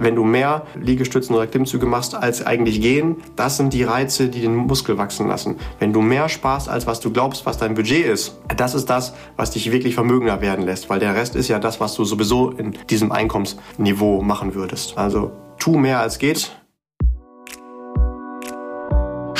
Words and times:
Wenn 0.00 0.14
du 0.14 0.22
mehr 0.22 0.62
Liegestützen 0.80 1.34
oder 1.34 1.48
Klimmzüge 1.48 1.84
machst, 1.84 2.14
als 2.14 2.46
eigentlich 2.46 2.80
gehen, 2.80 3.16
das 3.34 3.56
sind 3.56 3.72
die 3.72 3.82
Reize, 3.82 4.28
die 4.28 4.40
den 4.40 4.54
Muskel 4.54 4.96
wachsen 4.96 5.26
lassen. 5.26 5.56
Wenn 5.80 5.92
du 5.92 6.00
mehr 6.00 6.28
sparst, 6.28 6.68
als 6.68 6.86
was 6.86 7.00
du 7.00 7.10
glaubst, 7.10 7.46
was 7.46 7.58
dein 7.58 7.74
Budget 7.74 8.06
ist, 8.06 8.38
das 8.56 8.76
ist 8.76 8.86
das, 8.86 9.12
was 9.36 9.50
dich 9.50 9.72
wirklich 9.72 9.94
vermögender 9.94 10.40
werden 10.40 10.64
lässt, 10.64 10.88
weil 10.88 11.00
der 11.00 11.16
Rest 11.16 11.34
ist 11.34 11.48
ja 11.48 11.58
das, 11.58 11.80
was 11.80 11.94
du 11.94 12.04
sowieso 12.04 12.50
in 12.50 12.78
diesem 12.88 13.10
Einkommensniveau 13.10 14.22
machen 14.22 14.54
würdest. 14.54 14.96
Also 14.96 15.32
tu 15.58 15.76
mehr 15.76 15.98
als 15.98 16.18
geht. 16.18 16.52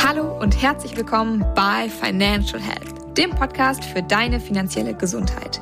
Hallo 0.05 0.41
und 0.41 0.61
herzlich 0.61 0.97
willkommen 0.97 1.45
bei 1.55 1.89
Financial 1.89 2.61
Health, 2.61 3.17
dem 3.17 3.31
Podcast 3.31 3.85
für 3.85 4.03
deine 4.03 4.41
finanzielle 4.41 4.95
Gesundheit. 4.95 5.61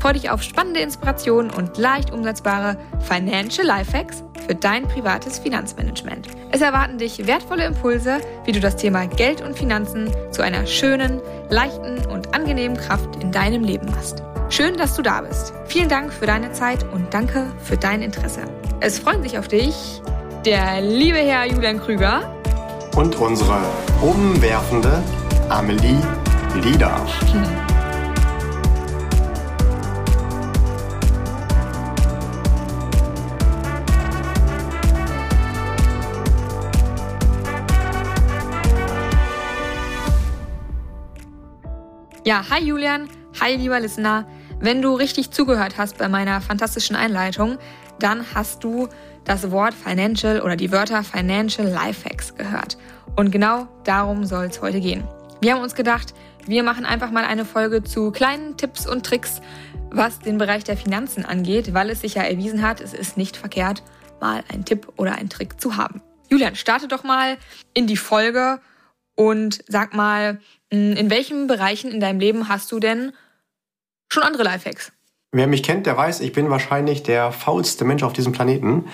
Freue 0.00 0.12
dich 0.12 0.30
auf 0.30 0.42
spannende 0.42 0.80
Inspirationen 0.80 1.50
und 1.50 1.76
leicht 1.76 2.12
umsetzbare 2.12 2.76
Financial 3.00 3.66
Lifehacks 3.66 4.22
für 4.46 4.54
dein 4.54 4.86
privates 4.86 5.38
Finanzmanagement. 5.38 6.28
Es 6.52 6.60
erwarten 6.60 6.98
dich 6.98 7.26
wertvolle 7.26 7.64
Impulse, 7.64 8.18
wie 8.44 8.52
du 8.52 8.60
das 8.60 8.76
Thema 8.76 9.06
Geld 9.06 9.40
und 9.40 9.58
Finanzen 9.58 10.10
zu 10.30 10.42
einer 10.42 10.66
schönen, 10.66 11.20
leichten 11.50 12.06
und 12.06 12.34
angenehmen 12.34 12.76
Kraft 12.76 13.22
in 13.22 13.32
deinem 13.32 13.64
Leben 13.64 13.90
machst. 13.90 14.22
Schön, 14.50 14.76
dass 14.76 14.94
du 14.94 15.02
da 15.02 15.20
bist. 15.20 15.52
Vielen 15.66 15.88
Dank 15.88 16.12
für 16.12 16.26
deine 16.26 16.52
Zeit 16.52 16.84
und 16.92 17.12
danke 17.12 17.46
für 17.62 17.76
dein 17.76 18.00
Interesse. 18.00 18.40
Es 18.80 18.98
freuen 18.98 19.22
sich 19.22 19.38
auf 19.38 19.48
dich 19.48 20.00
der 20.44 20.80
liebe 20.80 21.18
Herr 21.18 21.44
Julian 21.46 21.80
Krüger 21.80 22.34
und 22.96 23.16
unsere 23.16 23.58
umwerfende 24.00 25.02
Amelie 25.48 26.00
Lieder. 26.62 27.04
Ja, 42.28 42.44
hi 42.50 42.62
Julian, 42.62 43.08
hi 43.40 43.56
lieber 43.56 43.80
Listener. 43.80 44.28
Wenn 44.60 44.82
du 44.82 44.92
richtig 44.92 45.30
zugehört 45.30 45.78
hast 45.78 45.96
bei 45.96 46.10
meiner 46.10 46.42
fantastischen 46.42 46.94
Einleitung, 46.94 47.56
dann 48.00 48.22
hast 48.34 48.62
du 48.62 48.90
das 49.24 49.50
Wort 49.50 49.72
Financial 49.72 50.42
oder 50.42 50.54
die 50.54 50.70
Wörter 50.70 51.02
Financial 51.02 51.66
Lifehacks 51.66 52.34
gehört. 52.34 52.76
Und 53.16 53.30
genau 53.30 53.66
darum 53.84 54.26
soll 54.26 54.44
es 54.44 54.60
heute 54.60 54.78
gehen. 54.78 55.08
Wir 55.40 55.54
haben 55.54 55.62
uns 55.62 55.74
gedacht, 55.74 56.12
wir 56.44 56.62
machen 56.64 56.84
einfach 56.84 57.10
mal 57.10 57.24
eine 57.24 57.46
Folge 57.46 57.82
zu 57.82 58.10
kleinen 58.10 58.58
Tipps 58.58 58.86
und 58.86 59.06
Tricks, 59.06 59.40
was 59.90 60.18
den 60.18 60.36
Bereich 60.36 60.64
der 60.64 60.76
Finanzen 60.76 61.24
angeht, 61.24 61.72
weil 61.72 61.88
es 61.88 62.02
sich 62.02 62.16
ja 62.16 62.24
erwiesen 62.24 62.60
hat, 62.60 62.82
es 62.82 62.92
ist 62.92 63.16
nicht 63.16 63.38
verkehrt, 63.38 63.82
mal 64.20 64.44
einen 64.52 64.66
Tipp 64.66 64.86
oder 64.98 65.14
einen 65.14 65.30
Trick 65.30 65.58
zu 65.58 65.78
haben. 65.78 66.02
Julian, 66.28 66.56
starte 66.56 66.88
doch 66.88 67.04
mal 67.04 67.38
in 67.72 67.86
die 67.86 67.96
Folge 67.96 68.60
und 69.14 69.64
sag 69.66 69.94
mal, 69.94 70.40
in 70.70 71.10
welchen 71.10 71.46
Bereichen 71.46 71.90
in 71.90 72.00
deinem 72.00 72.20
Leben 72.20 72.48
hast 72.48 72.70
du 72.72 72.80
denn 72.80 73.12
schon 74.08 74.22
andere 74.22 74.42
Lifehacks? 74.44 74.92
Wer 75.30 75.46
mich 75.46 75.62
kennt, 75.62 75.86
der 75.86 75.96
weiß, 75.96 76.20
ich 76.20 76.32
bin 76.32 76.48
wahrscheinlich 76.48 77.02
der 77.02 77.32
faulste 77.32 77.84
Mensch 77.84 78.02
auf 78.02 78.14
diesem 78.14 78.32
Planeten. 78.32 78.86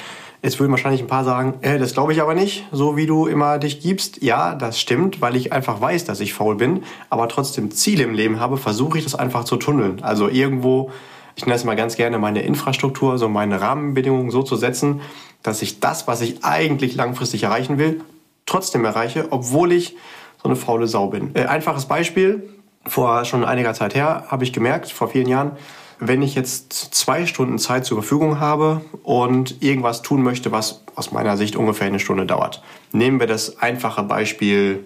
Jetzt 0.43 0.59
würden 0.59 0.73
wahrscheinlich 0.73 1.01
ein 1.01 1.07
paar 1.07 1.25
sagen, 1.25 1.55
äh, 1.63 1.79
das 1.79 1.95
glaube 1.95 2.13
ich 2.13 2.21
aber 2.21 2.35
nicht, 2.35 2.67
so 2.73 2.97
wie 2.97 3.07
du 3.07 3.27
immer 3.27 3.59
dich 3.59 3.81
gibst. 3.81 4.21
Ja, 4.21 4.55
das 4.57 4.81
stimmt, 4.81 5.21
weil 5.21 5.37
ich 5.37 5.53
einfach 5.53 5.81
weiß, 5.81 6.05
dass 6.05 6.21
ich 6.21 6.35
faul 6.35 6.57
bin, 6.57 6.83
aber 7.09 7.29
trotzdem 7.29 7.71
Ziele 7.71 8.03
im 8.03 8.15
Leben 8.15 8.41
habe, 8.41 8.57
versuche 8.57 8.99
ich 8.99 9.05
das 9.05 9.15
einfach 9.15 9.45
zu 9.45 9.57
tunneln. 9.57 10.03
Also 10.03 10.29
irgendwo, 10.29 10.91
ich 11.37 11.47
nenne 11.47 11.57
es 11.57 11.65
mal 11.65 11.77
ganz 11.77 11.97
gerne 11.97 12.19
meine 12.19 12.43
Infrastruktur, 12.43 13.17
so 13.17 13.29
meine 13.29 13.61
Rahmenbedingungen 13.61 14.31
so 14.31 14.43
zu 14.43 14.57
setzen, 14.57 15.01
dass 15.43 15.63
ich 15.63 15.79
das, 15.79 16.09
was 16.09 16.21
ich 16.21 16.45
eigentlich 16.45 16.97
langfristig 16.97 17.45
erreichen 17.45 17.79
will, 17.79 18.01
trotzdem 18.45 18.85
erreiche, 18.85 19.29
obwohl 19.31 19.73
ich 19.73 19.97
so 20.45 20.51
eine 20.51 20.57
faule 20.57 20.87
Sau 20.87 21.09
bin. 21.09 21.35
Äh, 21.35 21.47
einfaches 21.47 21.87
Beispiel, 21.87 22.51
vor 22.87 23.25
schon 23.25 23.45
einiger 23.45 23.73
Zeit 23.73 23.95
her 23.95 24.25
habe 24.29 24.45
ich 24.45 24.53
gemerkt, 24.53 24.93
vor 24.93 25.09
vielen 25.09 25.27
Jahren, 25.27 25.53
wenn 26.01 26.21
ich 26.21 26.35
jetzt 26.35 26.73
zwei 26.95 27.25
Stunden 27.25 27.59
Zeit 27.59 27.87
zur 27.87 27.97
Verfügung 27.97 28.41
habe 28.41 28.83
und 29.03 29.63
irgendwas 29.63 30.03
tun 30.03 30.23
möchte, 30.23 30.53
was 30.53 30.85
aus 30.97 31.13
meiner 31.13 31.39
Sicht 31.39 31.57
ungefähr 31.57 31.87
eine 31.87 31.99
Stunde 31.99 32.27
dauert. 32.27 32.63
Nehmen 32.93 33.21
wir 33.21 33.27
das 33.27 33.59
einfache 33.63 34.03
Beispiel 34.03 34.85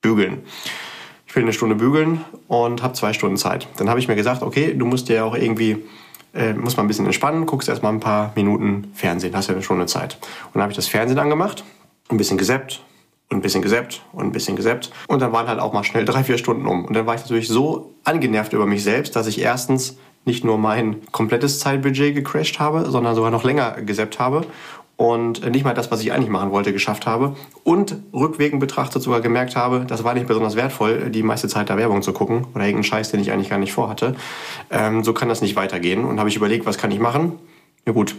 Bügeln. 0.00 0.42
Ich 1.26 1.34
will 1.34 1.42
eine 1.42 1.52
Stunde 1.52 1.74
bügeln 1.74 2.24
und 2.46 2.84
habe 2.84 2.94
zwei 2.94 3.12
Stunden 3.12 3.36
Zeit. 3.36 3.66
Dann 3.78 3.88
habe 3.88 3.98
ich 3.98 4.06
mir 4.06 4.14
gesagt, 4.14 4.42
okay, 4.42 4.74
du 4.74 4.86
musst 4.86 5.08
dir 5.08 5.24
auch 5.24 5.34
irgendwie, 5.34 5.78
äh, 6.34 6.52
muss 6.52 6.76
mal 6.76 6.84
ein 6.84 6.88
bisschen 6.88 7.06
entspannen, 7.06 7.46
guckst 7.46 7.68
erstmal 7.68 7.92
ein 7.92 7.98
paar 7.98 8.30
Minuten 8.36 8.92
Fernsehen, 8.94 9.34
hast 9.34 9.48
ja 9.48 9.54
eine 9.54 9.64
Stunde 9.64 9.86
Zeit. 9.86 10.18
Und 10.46 10.54
dann 10.54 10.62
habe 10.62 10.70
ich 10.70 10.76
das 10.76 10.86
Fernsehen 10.86 11.18
angemacht, 11.18 11.64
ein 12.10 12.16
bisschen 12.16 12.38
gesäppt, 12.38 12.80
und 13.30 13.38
ein 13.38 13.42
bisschen 13.42 13.62
gesäppt 13.62 14.02
und 14.12 14.24
ein 14.24 14.32
bisschen 14.32 14.56
gesäppt. 14.56 14.90
Und 15.08 15.20
dann 15.20 15.32
waren 15.32 15.48
halt 15.48 15.60
auch 15.60 15.72
mal 15.72 15.84
schnell 15.84 16.04
drei, 16.04 16.24
vier 16.24 16.38
Stunden 16.38 16.66
um. 16.66 16.84
Und 16.84 16.94
dann 16.94 17.06
war 17.06 17.14
ich 17.14 17.22
natürlich 17.22 17.48
so 17.48 17.94
angenervt 18.04 18.52
über 18.52 18.66
mich 18.66 18.84
selbst, 18.84 19.16
dass 19.16 19.26
ich 19.26 19.40
erstens 19.40 19.96
nicht 20.24 20.44
nur 20.44 20.58
mein 20.58 21.02
komplettes 21.10 21.58
Zeitbudget 21.58 22.14
gecrashed 22.14 22.58
habe, 22.60 22.90
sondern 22.90 23.14
sogar 23.14 23.30
noch 23.30 23.44
länger 23.44 23.72
gesäppt 23.82 24.18
habe 24.18 24.46
und 24.96 25.50
nicht 25.50 25.64
mal 25.64 25.74
das, 25.74 25.90
was 25.90 26.00
ich 26.02 26.12
eigentlich 26.12 26.30
machen 26.30 26.50
wollte, 26.50 26.72
geschafft 26.72 27.06
habe. 27.06 27.34
Und 27.64 27.96
rückwirkend 28.12 28.60
betrachtet 28.60 29.02
sogar 29.02 29.20
gemerkt 29.20 29.56
habe, 29.56 29.84
das 29.86 30.04
war 30.04 30.14
nicht 30.14 30.26
besonders 30.26 30.54
wertvoll, 30.54 31.10
die 31.10 31.22
meiste 31.22 31.48
Zeit 31.48 31.68
da 31.68 31.76
Werbung 31.76 32.02
zu 32.02 32.12
gucken 32.12 32.46
oder 32.54 32.64
irgendeinen 32.64 32.84
Scheiß, 32.84 33.10
den 33.10 33.20
ich 33.20 33.32
eigentlich 33.32 33.50
gar 33.50 33.58
nicht 33.58 33.72
vorhatte. 33.72 34.14
Ähm, 34.70 35.02
so 35.02 35.12
kann 35.12 35.28
das 35.28 35.40
nicht 35.40 35.56
weitergehen. 35.56 36.04
Und 36.04 36.20
habe 36.20 36.28
ich 36.28 36.36
überlegt, 36.36 36.64
was 36.64 36.78
kann 36.78 36.92
ich 36.92 37.00
machen? 37.00 37.38
Ja 37.86 37.92
gut, 37.92 38.16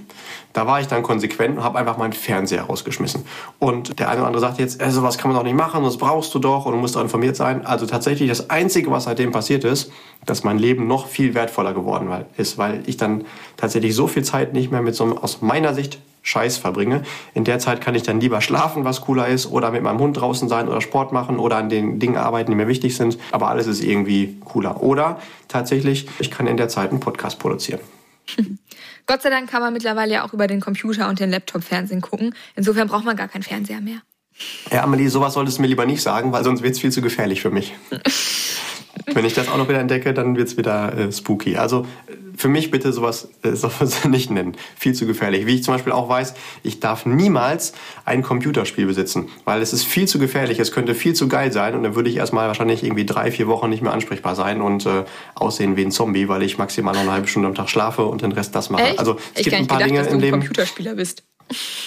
da 0.54 0.68
war 0.68 0.80
ich 0.80 0.88
dann 0.88 1.02
konsequent 1.02 1.58
und 1.58 1.64
habe 1.64 1.80
einfach 1.80 1.98
meinen 1.98 2.14
Fernseher 2.14 2.64
rausgeschmissen. 2.64 3.26
Und 3.58 4.00
der 4.00 4.10
eine 4.10 4.20
oder 4.20 4.28
andere 4.28 4.42
sagt 4.42 4.60
jetzt, 4.60 4.80
äh, 4.80 4.92
sowas 4.92 5.18
kann 5.18 5.32
man 5.32 5.40
doch 5.40 5.44
nicht 5.44 5.56
machen, 5.56 5.84
das 5.84 5.98
brauchst 5.98 6.36
du 6.36 6.40
doch 6.40 6.68
und 6.68 6.74
du 6.74 6.78
musst 6.78 6.96
doch 6.96 7.02
informiert 7.02 7.36
sein. 7.36 7.66
Also 7.66 7.88
tatsächlich 7.88 8.30
das 8.30 8.52
Einzige, 8.52 8.92
was 8.92 9.06
seitdem 9.06 9.32
passiert 9.32 9.64
ist, 9.64 9.92
dass 10.26 10.44
mein 10.44 10.60
Leben 10.60 10.86
noch 10.86 11.08
viel 11.08 11.34
wertvoller 11.34 11.74
geworden 11.74 12.10
ist, 12.38 12.60
weil 12.60 12.84
ich 12.86 12.98
dann 12.98 13.26
tatsächlich 13.58 13.96
so 13.96 14.06
viel 14.06 14.24
Zeit 14.24 14.54
nicht 14.54 14.72
mehr 14.72 14.84
mit 14.84 14.94
so 14.94 15.04
einem, 15.04 15.18
aus 15.18 15.42
meiner 15.42 15.74
Sicht, 15.74 16.00
Scheiß 16.22 16.58
verbringe. 16.58 17.04
In 17.36 17.44
der 17.44 17.60
Zeit 17.60 17.82
kann 17.82 17.94
ich 17.94 18.02
dann 18.02 18.20
lieber 18.20 18.42
schlafen, 18.42 18.84
was 18.84 19.02
cooler 19.02 19.28
ist, 19.28 19.52
oder 19.52 19.70
mit 19.70 19.84
meinem 19.84 20.00
Hund 20.00 20.20
draußen 20.20 20.50
sein 20.50 20.68
oder 20.68 20.82
Sport 20.82 21.12
machen 21.12 21.38
oder 21.38 21.58
an 21.58 21.70
den 21.70 22.00
Dingen 22.00 22.18
arbeiten, 22.18 22.50
die 22.50 22.58
mir 22.58 22.68
wichtig 22.68 22.98
sind. 22.98 23.20
Aber 23.32 23.50
alles 23.50 23.68
ist 23.68 23.84
irgendwie 23.84 24.38
cooler. 24.44 24.82
Oder 24.82 25.20
tatsächlich, 25.48 26.08
ich 26.18 26.32
kann 26.32 26.48
in 26.48 26.58
der 26.58 26.68
Zeit 26.68 26.90
einen 26.90 27.00
Podcast 27.00 27.38
produzieren. 27.38 27.80
Gott 29.08 29.22
sei 29.22 29.30
Dank 29.30 29.50
kann 29.50 29.62
man 29.62 29.74
mittlerweile 29.74 30.14
ja 30.14 30.26
auch 30.26 30.34
über 30.34 30.48
den 30.48 30.62
Computer 30.62 31.10
und 31.10 31.20
den 31.20 31.30
Laptop 31.30 31.64
Fernsehen 31.64 32.02
gucken. 32.02 32.36
Insofern 32.56 32.88
braucht 32.88 33.06
man 33.06 33.16
gar 33.16 33.28
keinen 33.28 33.44
Fernseher 33.44 33.82
mehr. 33.82 34.02
Ja, 34.72 34.84
Amelie, 34.84 35.08
sowas 35.08 35.34
solltest 35.34 35.58
du 35.58 35.62
mir 35.62 35.68
lieber 35.68 35.86
nicht 35.86 36.02
sagen, 36.02 36.32
weil 36.32 36.44
sonst 36.44 36.62
wird 36.62 36.74
es 36.74 36.80
viel 36.80 36.92
zu 36.92 37.02
gefährlich 37.02 37.42
für 37.42 37.52
mich. 37.52 37.74
Wenn 39.14 39.26
ich 39.26 39.34
das 39.34 39.50
auch 39.50 39.58
noch 39.58 39.68
wieder 39.68 39.80
entdecke, 39.80 40.14
dann 40.14 40.36
wird 40.36 40.48
es 40.48 40.58
wieder 40.58 40.98
äh, 40.98 41.12
spooky. 41.12 41.58
Also 41.58 41.86
für 42.38 42.48
mich 42.48 42.72
bitte 42.72 42.92
sowas, 42.94 43.30
äh, 43.44 43.54
sowas 43.54 44.06
nicht 44.10 44.30
nennen. 44.30 44.56
Viel 44.78 44.94
zu 44.94 45.06
gefährlich. 45.06 45.46
Wie 45.46 45.56
ich 45.56 45.64
zum 45.64 45.74
Beispiel 45.74 45.94
auch 45.94 46.10
weiß, 46.10 46.34
ich 46.64 46.80
darf 46.80 47.06
niemals 47.06 47.74
ein 48.04 48.24
Computerspiel 48.24 48.86
besitzen, 48.86 49.30
weil 49.46 49.62
es 49.62 49.74
ist 49.74 49.84
viel 49.86 50.08
zu 50.08 50.20
gefährlich. 50.20 50.60
Es 50.60 50.72
könnte 50.72 50.96
viel 50.96 51.14
zu 51.14 51.28
geil 51.28 51.52
sein 51.52 51.76
und 51.76 51.84
dann 51.84 51.96
würde 51.96 52.10
ich 52.10 52.18
erstmal 52.18 52.48
wahrscheinlich 52.48 52.84
irgendwie 52.84 53.06
drei, 53.06 53.32
vier 53.32 53.48
Wochen 53.48 53.70
nicht 53.70 53.82
mehr 53.82 53.94
ansprechbar 53.94 54.36
sein 54.36 54.62
und 54.62 54.86
äh, 54.86 55.04
aussehen 55.36 55.78
wie 55.78 55.84
ein 55.84 55.92
Zombie, 55.92 56.28
weil 56.28 56.44
ich 56.44 56.58
maximal 56.58 56.94
noch 56.94 57.02
eine 57.02 57.12
halbe 57.12 57.28
Stunde 57.28 57.48
am 57.48 57.56
Tag 57.56 57.70
schlafe 57.70 58.06
und 58.06 58.22
den 58.22 58.32
Rest 58.32 58.56
das 58.56 58.70
mache. 58.70 58.84
Echt? 58.84 59.00
Also 59.00 59.18
es 59.34 59.42
ich 59.42 59.44
gibt 59.46 59.56
ein 59.56 59.68
paar 59.68 59.78
gedacht, 59.78 59.90
Dinge 59.90 60.00
dass 60.00 60.10
du 60.10 60.16
im 60.16 60.20
Leben. 60.22 60.40
Computerspieler 60.40 60.96
bist. 60.96 61.24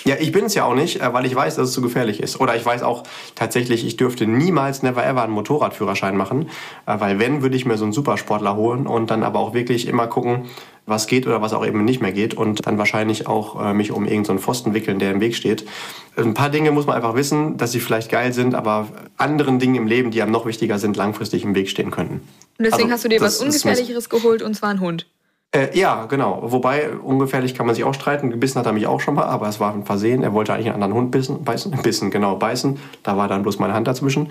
Ja, 0.05 0.15
ich 0.19 0.31
bin 0.31 0.45
es 0.45 0.55
ja 0.55 0.65
auch 0.65 0.75
nicht, 0.75 1.01
äh, 1.01 1.13
weil 1.13 1.27
ich 1.27 1.35
weiß, 1.35 1.57
dass 1.57 1.69
es 1.69 1.75
zu 1.75 1.83
gefährlich 1.83 2.23
ist. 2.23 2.41
Oder 2.41 2.57
ich 2.57 2.65
weiß 2.65 2.83
auch 2.83 3.03
tatsächlich, 3.35 3.85
ich 3.85 3.97
dürfte 3.97 4.27
niemals, 4.27 4.83
never 4.83 5.05
ever 5.05 5.23
einen 5.23 5.33
Motorradführerschein 5.33 6.17
machen, 6.17 6.49
äh, 6.87 6.99
weil 6.99 7.19
wenn, 7.19 7.43
würde 7.43 7.57
ich 7.57 7.67
mir 7.67 7.77
so 7.77 7.85
einen 7.85 7.93
Supersportler 7.93 8.57
holen 8.57 8.87
und 8.87 9.11
dann 9.11 9.23
aber 9.23 9.41
auch 9.41 9.55
wirklich 9.55 9.89
immer 9.89 10.07
gucken, 10.07 10.45
was 10.87 11.07
geht 11.07 11.27
oder 11.27 11.43
was 11.43 11.53
auch 11.53 11.67
eben 11.67 11.85
nicht 11.85 12.01
mehr 12.01 12.13
geht 12.13 12.35
und 12.35 12.67
dann 12.67 12.79
wahrscheinlich 12.79 13.27
auch 13.27 13.63
äh, 13.63 13.75
mich 13.75 13.91
um 13.91 14.07
irgendeinen 14.07 14.39
so 14.39 14.45
Pfosten 14.45 14.75
wickeln, 14.75 14.99
der 14.99 15.11
im 15.11 15.21
Weg 15.21 15.35
steht. 15.35 15.67
Ein 16.17 16.35
paar 16.35 16.51
Dinge 16.51 16.71
muss 16.71 16.87
man 16.87 16.97
einfach 16.97 17.15
wissen, 17.15 17.59
dass 17.59 17.73
sie 17.73 17.81
vielleicht 17.81 18.11
geil 18.11 18.33
sind, 18.33 18.55
aber 18.55 18.89
anderen 19.17 19.59
Dingen 19.59 19.75
im 19.75 19.87
Leben, 19.87 20.11
die 20.11 20.23
einem 20.23 20.33
noch 20.33 20.47
wichtiger 20.47 20.79
sind, 20.79 20.97
langfristig 20.97 21.45
im 21.45 21.55
Weg 21.55 21.69
stehen 21.69 21.91
könnten. 21.91 22.23
Und 22.59 22.65
deswegen 22.65 22.85
also, 22.85 22.93
hast 22.95 23.05
du 23.05 23.09
dir 23.09 23.21
was 23.21 23.41
Ungefährlicheres 23.41 24.09
geholt 24.09 24.43
und 24.43 24.55
zwar 24.55 24.71
einen 24.71 24.81
Hund. 24.81 25.07
Äh, 25.51 25.79
ja, 25.79 26.05
genau. 26.05 26.41
Wobei, 26.43 26.91
ungefährlich 26.91 27.55
kann 27.55 27.65
man 27.65 27.75
sich 27.75 27.85
auch 27.85 27.95
streiten. 27.95 28.31
Gebissen 28.31 28.59
hat 28.59 28.67
er 28.67 28.73
mich 28.73 28.87
auch 28.87 29.01
schon 29.01 29.15
mal, 29.15 29.25
aber 29.25 29.49
es 29.49 29.59
war 29.61 29.73
ein 29.73 29.85
Versehen. 29.85 30.23
Er 30.23 30.35
wollte 30.35 30.53
eigentlich 30.53 30.67
einen 30.67 30.75
anderen 30.75 30.95
Hund 30.95 31.11
bissen, 31.11 31.43
beißen, 31.43 31.71
bissen, 31.83 32.11
genau, 32.11 32.37
beißen. 32.37 32.79
Da 33.03 33.17
war 33.17 33.29
dann 33.29 33.43
bloß 33.43 33.59
meine 33.59 33.73
Hand 33.73 33.89
dazwischen. 33.89 34.31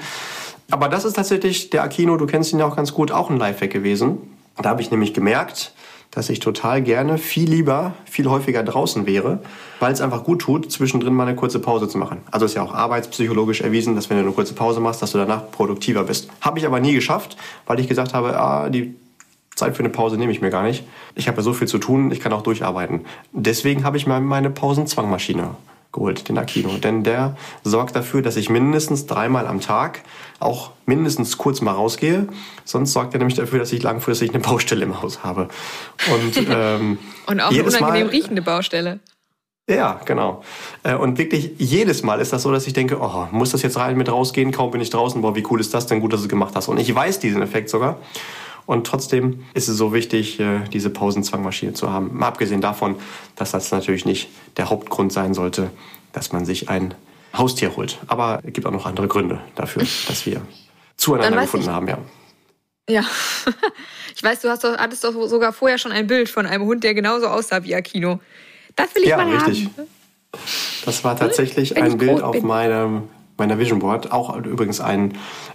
Aber 0.69 0.89
das 0.89 1.05
ist 1.05 1.15
tatsächlich 1.15 1.69
der 1.69 1.83
Akino, 1.83 2.17
du 2.17 2.27
kennst 2.27 2.53
ihn 2.53 2.59
ja 2.59 2.67
auch 2.67 2.75
ganz 2.75 2.93
gut, 2.93 3.11
auch 3.11 3.29
ein 3.29 3.37
Lifehack 3.37 3.71
gewesen. 3.71 4.17
Da 4.61 4.69
habe 4.69 4.81
ich 4.81 4.91
nämlich 4.91 5.13
gemerkt, 5.13 5.73
dass 6.11 6.29
ich 6.29 6.39
total 6.39 6.81
gerne 6.81 7.17
viel 7.17 7.49
lieber, 7.49 7.93
viel 8.05 8.29
häufiger 8.29 8.63
draußen 8.63 9.05
wäre, 9.05 9.39
weil 9.79 9.93
es 9.93 10.01
einfach 10.01 10.23
gut 10.23 10.41
tut, 10.41 10.71
zwischendrin 10.71 11.13
mal 11.13 11.27
eine 11.27 11.35
kurze 11.35 11.59
Pause 11.59 11.87
zu 11.87 11.97
machen. 11.97 12.19
Also 12.31 12.45
ist 12.45 12.55
ja 12.55 12.63
auch 12.63 12.73
arbeitspsychologisch 12.73 13.61
erwiesen, 13.61 13.95
dass 13.95 14.09
wenn 14.09 14.17
du 14.17 14.23
eine 14.23 14.33
kurze 14.33 14.53
Pause 14.53 14.79
machst, 14.79 15.01
dass 15.01 15.11
du 15.11 15.17
danach 15.17 15.51
produktiver 15.51 16.03
bist. 16.03 16.29
Habe 16.41 16.59
ich 16.59 16.65
aber 16.65 16.79
nie 16.79 16.93
geschafft, 16.93 17.37
weil 17.65 17.79
ich 17.79 17.87
gesagt 17.87 18.13
habe, 18.13 18.39
ah, 18.39 18.69
die 18.69 18.95
Zeit 19.57 19.75
für 19.75 19.79
eine 19.79 19.89
Pause 19.89 20.17
nehme 20.17 20.31
ich 20.31 20.39
mir 20.39 20.51
gar 20.51 20.63
nicht. 20.63 20.83
Ich 21.15 21.27
habe 21.27 21.37
ja 21.37 21.43
so 21.43 21.51
viel 21.51 21.67
zu 21.67 21.79
tun, 21.79 22.11
ich 22.11 22.19
kann 22.19 22.31
auch 22.31 22.43
durcharbeiten. 22.43 23.05
Deswegen 23.33 23.83
habe 23.83 23.97
ich 23.97 24.05
mir 24.05 24.19
meine 24.19 24.51
Pausenzwangmaschine 24.51 25.55
geholt, 25.91 26.29
den 26.29 26.37
Akino. 26.37 26.77
Denn 26.77 27.03
der 27.03 27.35
sorgt 27.63 27.95
dafür, 27.95 28.21
dass 28.21 28.35
ich 28.35 28.49
mindestens 28.49 29.07
dreimal 29.07 29.47
am 29.47 29.59
Tag 29.59 30.03
auch 30.39 30.71
mindestens 30.85 31.39
kurz 31.39 31.61
mal 31.61 31.71
rausgehe. 31.71 32.27
Sonst 32.65 32.93
sorgt 32.93 33.15
er 33.15 33.17
nämlich 33.17 33.35
dafür, 33.35 33.57
dass 33.57 33.73
ich 33.73 33.81
langfristig 33.81 34.29
eine 34.29 34.39
Baustelle 34.39 34.85
im 34.85 35.01
Haus 35.01 35.23
habe. 35.23 35.47
Und, 36.13 36.37
ähm, 36.49 36.99
Und 37.25 37.41
auch 37.41 37.49
eine 37.49 37.63
unangenehm 37.63 38.03
Mal, 38.03 38.09
riechende 38.09 38.41
Baustelle. 38.43 38.99
Ja, 39.69 39.99
genau. 40.05 40.43
Äh, 40.83 40.93
und 40.95 41.17
wirklich 41.17 41.51
jedes 41.57 42.03
Mal 42.03 42.21
ist 42.21 42.31
das 42.31 42.43
so, 42.43 42.51
dass 42.51 42.67
ich 42.67 42.73
denke, 42.73 42.99
oh, 43.01 43.27
muss 43.31 43.51
das 43.51 43.63
jetzt 43.63 43.77
rein 43.77 43.97
mit 43.97 44.09
rausgehen? 44.09 44.51
Kaum 44.51 44.69
bin 44.69 44.81
ich 44.81 44.91
draußen. 44.91 45.21
Boah, 45.21 45.35
wie 45.35 45.43
cool 45.49 45.59
ist 45.59 45.73
das 45.73 45.87
denn? 45.87 45.99
Gut, 45.99 46.13
dass 46.13 46.21
du 46.21 46.25
es 46.25 46.29
gemacht 46.29 46.53
hast. 46.55 46.67
Und 46.67 46.79
ich 46.79 46.93
weiß 46.93 47.19
diesen 47.19 47.41
Effekt 47.41 47.69
sogar. 47.69 47.97
Und 48.67 48.85
trotzdem 48.85 49.45
ist 49.53 49.69
es 49.69 49.77
so 49.77 49.93
wichtig, 49.93 50.39
äh, 50.39 50.59
diese 50.71 50.89
Pausenzwangmaschine 50.89 51.73
zu 51.73 51.89
haben. 51.89 52.15
Mal 52.15 52.27
abgesehen 52.27 52.61
davon, 52.61 52.97
dass 53.35 53.51
das 53.51 53.71
natürlich 53.71 54.05
nicht 54.05 54.29
der 54.57 54.69
Hauptgrund 54.69 55.11
sein 55.11 55.33
sollte, 55.33 55.71
dass 56.11 56.33
man 56.33 56.45
sich 56.45 56.69
ein 56.69 56.93
Haustier 57.33 57.75
holt. 57.77 57.97
Aber 58.07 58.41
es 58.43 58.51
gibt 58.51 58.67
auch 58.67 58.71
noch 58.71 58.85
andere 58.85 59.07
Gründe 59.07 59.39
dafür, 59.55 59.83
dass 60.07 60.25
wir 60.25 60.41
zueinander 60.97 61.41
gefunden 61.41 61.67
ich, 61.67 61.71
haben, 61.71 61.87
ja. 61.87 61.97
Ja. 62.89 63.03
Ich 64.15 64.23
weiß, 64.23 64.41
du 64.41 64.49
hast 64.49 64.63
doch, 64.63 64.75
hattest 64.75 65.03
doch 65.03 65.13
sogar 65.27 65.53
vorher 65.53 65.77
schon 65.77 65.91
ein 65.91 66.07
Bild 66.07 66.27
von 66.27 66.47
einem 66.47 66.63
Hund, 66.63 66.83
der 66.83 66.95
genauso 66.95 67.27
aussah 67.27 67.63
wie 67.63 67.75
Akino. 67.75 68.19
Das 68.75 68.95
will 68.95 69.03
ich 69.03 69.09
ja, 69.09 69.17
mal 69.17 69.31
richtig. 69.31 69.65
haben. 69.77 69.87
Das 70.85 71.03
war 71.03 71.15
tatsächlich 71.15 71.77
ein 71.77 71.99
Bild 71.99 72.23
auf 72.23 72.41
meinem 72.41 73.03
meiner 73.37 73.59
Vision 73.59 73.79
Board, 73.79 74.11
auch 74.11 74.35
übrigens 74.35 74.81
ein 74.81 75.13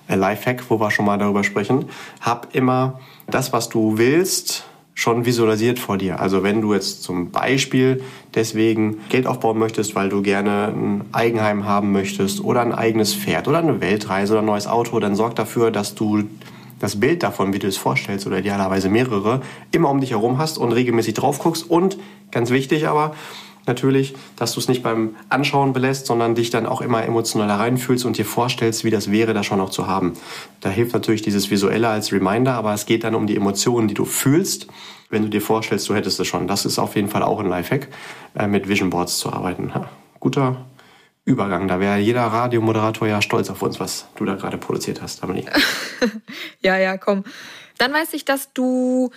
äh, 0.09 0.15
Lifehack, 0.15 0.65
wo 0.69 0.81
wir 0.81 0.91
schon 0.91 1.05
mal 1.05 1.19
darüber 1.19 1.45
sprechen. 1.45 1.87
Hab 2.21 2.55
immer 2.55 3.01
das, 3.27 3.53
was 3.53 3.69
du 3.69 3.99
willst, 3.99 4.65
schon 4.95 5.25
visualisiert 5.25 5.79
vor 5.79 5.97
dir. 5.97 6.21
Also 6.21 6.43
wenn 6.43 6.61
du 6.61 6.75
jetzt 6.75 7.03
zum 7.03 7.31
Beispiel 7.31 8.03
deswegen 8.35 9.01
Geld 9.09 9.27
aufbauen 9.27 9.59
möchtest, 9.59 9.95
weil 9.95 10.11
du 10.11 10.23
gerne 10.23 10.69
ein 10.69 11.05
Eigenheim 11.13 11.65
haben 11.65 11.93
möchtest 11.93 12.45
oder 12.45 12.61
ein 12.61 12.75
eigenes 12.75 13.15
Pferd 13.15 13.49
oder 13.49 13.59
eine 13.59 13.81
Weltreise 13.81 14.35
oder 14.35 14.43
ein 14.43 14.47
neues 14.47 14.67
Auto, 14.67 15.01
dann 15.01 15.17
sorg 15.17 15.35
dafür, 15.35 15.71
dass 15.71 15.95
du 15.95 16.25
das 16.79 16.99
Bild 16.99 17.23
davon, 17.23 17.53
wie 17.53 17.59
du 17.59 17.69
es 17.69 17.77
vorstellst 17.77 18.27
oder 18.27 18.39
idealerweise 18.39 18.89
mehrere, 18.89 19.41
immer 19.71 19.89
um 19.89 20.01
dich 20.01 20.11
herum 20.11 20.39
hast 20.39 20.59
und 20.59 20.73
regelmäßig 20.73 21.15
drauf 21.15 21.39
guckst 21.39 21.71
und 21.71 21.97
ganz 22.31 22.51
wichtig 22.51 22.89
aber, 22.89 23.15
natürlich, 23.67 24.15
dass 24.37 24.53
du 24.53 24.61
es 24.61 24.69
nicht 24.69 24.83
beim 24.83 25.17
Anschauen 25.29 25.73
belässt, 25.73 26.07
sondern 26.07 26.35
dich 26.35 26.51
dann 26.51 26.67
auch 26.67 26.81
immer 26.81 27.05
emotional 27.05 27.51
reinfühlst 27.51 28.05
und 28.05 28.19
dir 28.19 28.25
vorstellst, 28.25 28.85
wie 28.85 28.91
das 28.91 29.11
wäre, 29.11 29.35
das 29.35 29.47
schon 29.47 29.59
noch 29.59 29.71
zu 29.71 29.87
haben. 29.87 30.15
Da 30.61 30.69
hilft 30.69 30.93
natürlich 30.93 31.23
dieses 31.23 31.51
Visuelle 31.51 31.89
als 31.89 32.13
Reminder, 32.13 32.55
aber 32.55 32.75
es 32.75 32.87
geht 32.87 33.05
dann 33.05 33.15
um 33.15 33.27
die 33.27 33.37
Emotionen, 33.37 33.89
die 33.89 33.95
du 33.95 34.05
fühlst, 34.05 34.67
wenn 35.11 35.23
du 35.23 35.29
dir 35.29 35.43
vorstellst, 35.43 35.89
du 35.89 35.95
hättest 35.95 36.19
es 36.21 36.27
schon. 36.27 36.49
Das 36.49 36.65
ist 36.65 36.79
auf 36.79 36.97
jeden 36.97 37.09
Fall 37.09 37.23
auch 37.23 37.39
ein 37.39 37.49
Lifehack, 37.49 37.89
äh, 38.35 38.47
mit 38.47 38.69
Vision 38.69 38.91
Boards 38.91 39.19
zu 39.19 39.33
arbeiten. 39.33 39.71
Ja, 39.75 39.89
guter 40.19 40.65
Übergang. 41.25 41.69
Da 41.69 41.79
wäre 41.79 41.99
jeder 41.99 42.23
Radiomoderator 42.23 43.07
ja 43.07 43.23
stolz 43.23 43.51
auf 43.51 43.63
uns, 43.63 43.79
was 43.79 44.09
du 44.17 44.25
da 44.25 44.35
gerade 44.35 44.59
produziert 44.59 45.03
hast, 45.03 45.23
Amelie. 45.23 45.45
ja, 46.61 46.79
ja, 46.79 46.97
komm. 46.97 47.25
Dann 47.79 47.93
weiß 47.93 48.15
ich, 48.15 48.25
dass 48.25 48.53
du 48.53 49.11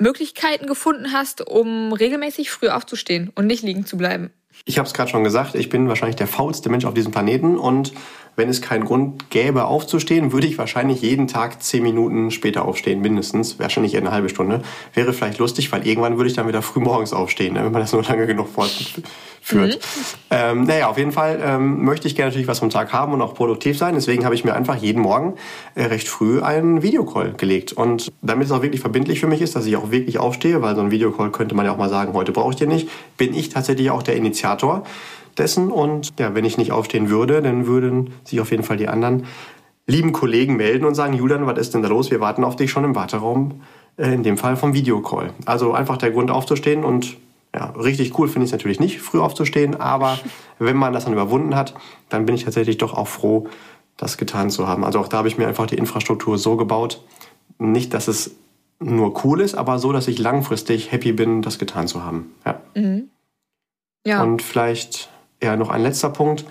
Möglichkeiten 0.00 0.66
gefunden 0.66 1.12
hast, 1.12 1.46
um 1.46 1.92
regelmäßig 1.92 2.50
früh 2.50 2.68
aufzustehen 2.68 3.30
und 3.34 3.46
nicht 3.46 3.62
liegen 3.62 3.86
zu 3.86 3.96
bleiben. 3.96 4.30
Ich 4.64 4.78
habe 4.78 4.86
es 4.86 4.94
gerade 4.94 5.10
schon 5.10 5.24
gesagt, 5.24 5.54
ich 5.54 5.68
bin 5.68 5.88
wahrscheinlich 5.88 6.16
der 6.16 6.26
faulste 6.26 6.68
Mensch 6.68 6.84
auf 6.84 6.94
diesem 6.94 7.12
Planeten 7.12 7.56
und 7.56 7.92
wenn 8.40 8.48
es 8.48 8.62
keinen 8.62 8.86
Grund 8.86 9.28
gäbe, 9.28 9.66
aufzustehen, 9.66 10.32
würde 10.32 10.46
ich 10.46 10.56
wahrscheinlich 10.56 11.02
jeden 11.02 11.28
Tag 11.28 11.62
zehn 11.62 11.82
Minuten 11.82 12.30
später 12.30 12.64
aufstehen, 12.64 13.02
mindestens. 13.02 13.58
Wahrscheinlich 13.58 13.92
eher 13.92 14.00
eine 14.00 14.12
halbe 14.12 14.30
Stunde. 14.30 14.62
Wäre 14.94 15.12
vielleicht 15.12 15.36
lustig, 15.36 15.70
weil 15.72 15.86
irgendwann 15.86 16.16
würde 16.16 16.30
ich 16.30 16.36
dann 16.36 16.48
wieder 16.48 16.62
früh 16.62 16.80
morgens 16.80 17.12
aufstehen, 17.12 17.52
ne, 17.52 17.64
wenn 17.64 17.72
man 17.72 17.82
das 17.82 17.92
nur 17.92 18.02
lange 18.02 18.26
genug 18.26 18.48
fortführt. 18.48 19.04
Mhm. 19.52 19.74
Ähm, 20.30 20.64
naja, 20.64 20.88
auf 20.88 20.96
jeden 20.96 21.12
Fall 21.12 21.38
ähm, 21.44 21.84
möchte 21.84 22.08
ich 22.08 22.16
gerne 22.16 22.30
natürlich 22.30 22.48
was 22.48 22.60
vom 22.60 22.70
Tag 22.70 22.94
haben 22.94 23.12
und 23.12 23.20
auch 23.20 23.34
produktiv 23.34 23.76
sein. 23.76 23.94
Deswegen 23.94 24.24
habe 24.24 24.34
ich 24.34 24.42
mir 24.42 24.54
einfach 24.54 24.76
jeden 24.76 25.02
Morgen 25.02 25.34
äh, 25.74 25.84
recht 25.84 26.08
früh 26.08 26.40
einen 26.40 26.82
Videocall 26.82 27.34
gelegt. 27.34 27.74
Und 27.74 28.10
damit 28.22 28.46
es 28.46 28.52
auch 28.52 28.62
wirklich 28.62 28.80
verbindlich 28.80 29.20
für 29.20 29.26
mich 29.26 29.42
ist, 29.42 29.54
dass 29.54 29.66
ich 29.66 29.76
auch 29.76 29.90
wirklich 29.90 30.18
aufstehe, 30.18 30.62
weil 30.62 30.74
so 30.76 30.80
ein 30.80 30.90
Videocall 30.90 31.30
könnte 31.30 31.54
man 31.54 31.66
ja 31.66 31.72
auch 31.72 31.78
mal 31.78 31.90
sagen, 31.90 32.14
heute 32.14 32.32
brauche 32.32 32.52
ich 32.52 32.56
den 32.56 32.70
nicht, 32.70 32.88
bin 33.18 33.34
ich 33.34 33.50
tatsächlich 33.50 33.90
auch 33.90 34.02
der 34.02 34.16
Initiator 34.16 34.84
dessen. 35.40 35.72
Und 35.72 36.12
ja, 36.20 36.34
wenn 36.34 36.44
ich 36.44 36.58
nicht 36.58 36.70
aufstehen 36.70 37.10
würde, 37.10 37.42
dann 37.42 37.66
würden 37.66 38.12
sich 38.24 38.40
auf 38.40 38.52
jeden 38.52 38.62
Fall 38.62 38.76
die 38.76 38.88
anderen 38.88 39.24
lieben 39.86 40.12
Kollegen 40.12 40.56
melden 40.56 40.84
und 40.84 40.94
sagen, 40.94 41.14
Julian, 41.14 41.46
was 41.46 41.58
ist 41.58 41.74
denn 41.74 41.82
da 41.82 41.88
los? 41.88 42.10
Wir 42.10 42.20
warten 42.20 42.44
auf 42.44 42.54
dich 42.54 42.70
schon 42.70 42.84
im 42.84 42.94
Warteraum, 42.94 43.62
äh, 43.96 44.12
in 44.14 44.22
dem 44.22 44.38
Fall 44.38 44.56
vom 44.56 44.72
Videocall. 44.72 45.30
Also 45.46 45.72
einfach 45.72 45.96
der 45.96 46.12
Grund 46.12 46.30
aufzustehen 46.30 46.84
und 46.84 47.16
ja, 47.52 47.70
richtig 47.70 48.16
cool 48.16 48.28
finde 48.28 48.44
ich 48.44 48.50
es 48.50 48.52
natürlich 48.52 48.78
nicht, 48.78 49.00
früh 49.00 49.18
aufzustehen, 49.18 49.80
aber 49.80 50.18
wenn 50.60 50.76
man 50.76 50.92
das 50.92 51.04
dann 51.04 51.12
überwunden 51.12 51.56
hat, 51.56 51.74
dann 52.08 52.24
bin 52.26 52.36
ich 52.36 52.44
tatsächlich 52.44 52.78
doch 52.78 52.94
auch 52.94 53.08
froh, 53.08 53.48
das 53.96 54.16
getan 54.16 54.50
zu 54.50 54.68
haben. 54.68 54.84
Also 54.84 55.00
auch 55.00 55.08
da 55.08 55.18
habe 55.18 55.28
ich 55.28 55.36
mir 55.36 55.48
einfach 55.48 55.66
die 55.66 55.76
Infrastruktur 55.76 56.38
so 56.38 56.56
gebaut, 56.56 57.02
nicht, 57.58 57.92
dass 57.92 58.08
es 58.08 58.36
nur 58.78 59.24
cool 59.24 59.40
ist, 59.40 59.54
aber 59.54 59.78
so, 59.78 59.92
dass 59.92 60.08
ich 60.08 60.18
langfristig 60.18 60.90
happy 60.90 61.12
bin, 61.12 61.42
das 61.42 61.58
getan 61.58 61.86
zu 61.86 62.02
haben. 62.02 62.32
Ja. 62.46 62.60
Mhm. 62.74 63.10
ja. 64.06 64.22
Und 64.22 64.40
vielleicht 64.40 65.10
ja, 65.42 65.56
noch 65.56 65.70
ein 65.70 65.82
letzter 65.82 66.10
Punkt, 66.10 66.44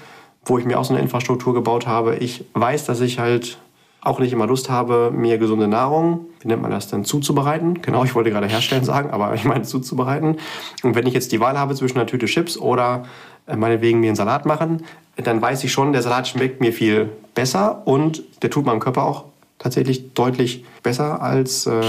wo 0.46 0.58
ich 0.58 0.66
mir 0.66 0.80
auch 0.80 0.86
so 0.86 0.94
eine 0.94 1.02
Infrastruktur 1.02 1.54
gebaut 1.54 1.88
habe. 1.88 2.16
Ich 2.18 2.46
weiß, 2.54 2.86
dass 2.86 3.02
ich 3.02 3.20
halt 3.20 3.58
auch 4.02 4.20
nicht 4.20 4.32
immer 4.32 4.48
Lust 4.48 4.70
habe, 4.70 5.12
mir 5.14 5.38
gesunde 5.38 5.68
Nahrung, 5.68 6.28
wie 6.40 6.48
nennt 6.48 6.62
man 6.62 6.72
das 6.72 6.88
denn, 6.88 7.04
zuzubereiten. 7.04 7.82
Genau, 7.82 8.06
ich 8.06 8.16
wollte 8.16 8.32
gerade 8.32 8.48
herstellen 8.48 8.84
sagen, 8.84 9.10
aber 9.12 9.34
ich 9.36 9.44
meine 9.44 9.64
zuzubereiten. 9.64 10.38
Und 10.84 10.96
wenn 10.96 11.06
ich 11.06 11.14
jetzt 11.14 11.32
die 11.32 11.40
Wahl 11.40 11.60
habe 11.60 11.76
zwischen 11.76 11.98
einer 11.98 12.08
Tüte 12.08 12.26
Chips 12.26 12.58
oder 12.58 13.04
äh, 13.48 13.56
meinetwegen 13.56 14.00
mir 14.00 14.08
einen 14.08 14.16
Salat 14.16 14.46
machen, 14.46 14.86
dann 15.18 15.42
weiß 15.42 15.64
ich 15.66 15.72
schon, 15.72 15.92
der 15.92 16.02
Salat 16.02 16.28
schmeckt 16.28 16.62
mir 16.62 16.72
viel 16.72 17.10
besser 17.36 17.82
und 17.86 18.24
der 18.42 18.50
tut 18.50 18.66
meinem 18.66 18.80
Körper 18.80 19.04
auch 19.04 19.26
tatsächlich 19.60 20.14
deutlich 20.14 20.64
besser 20.82 21.22
als 21.22 21.68
äh, 21.68 21.82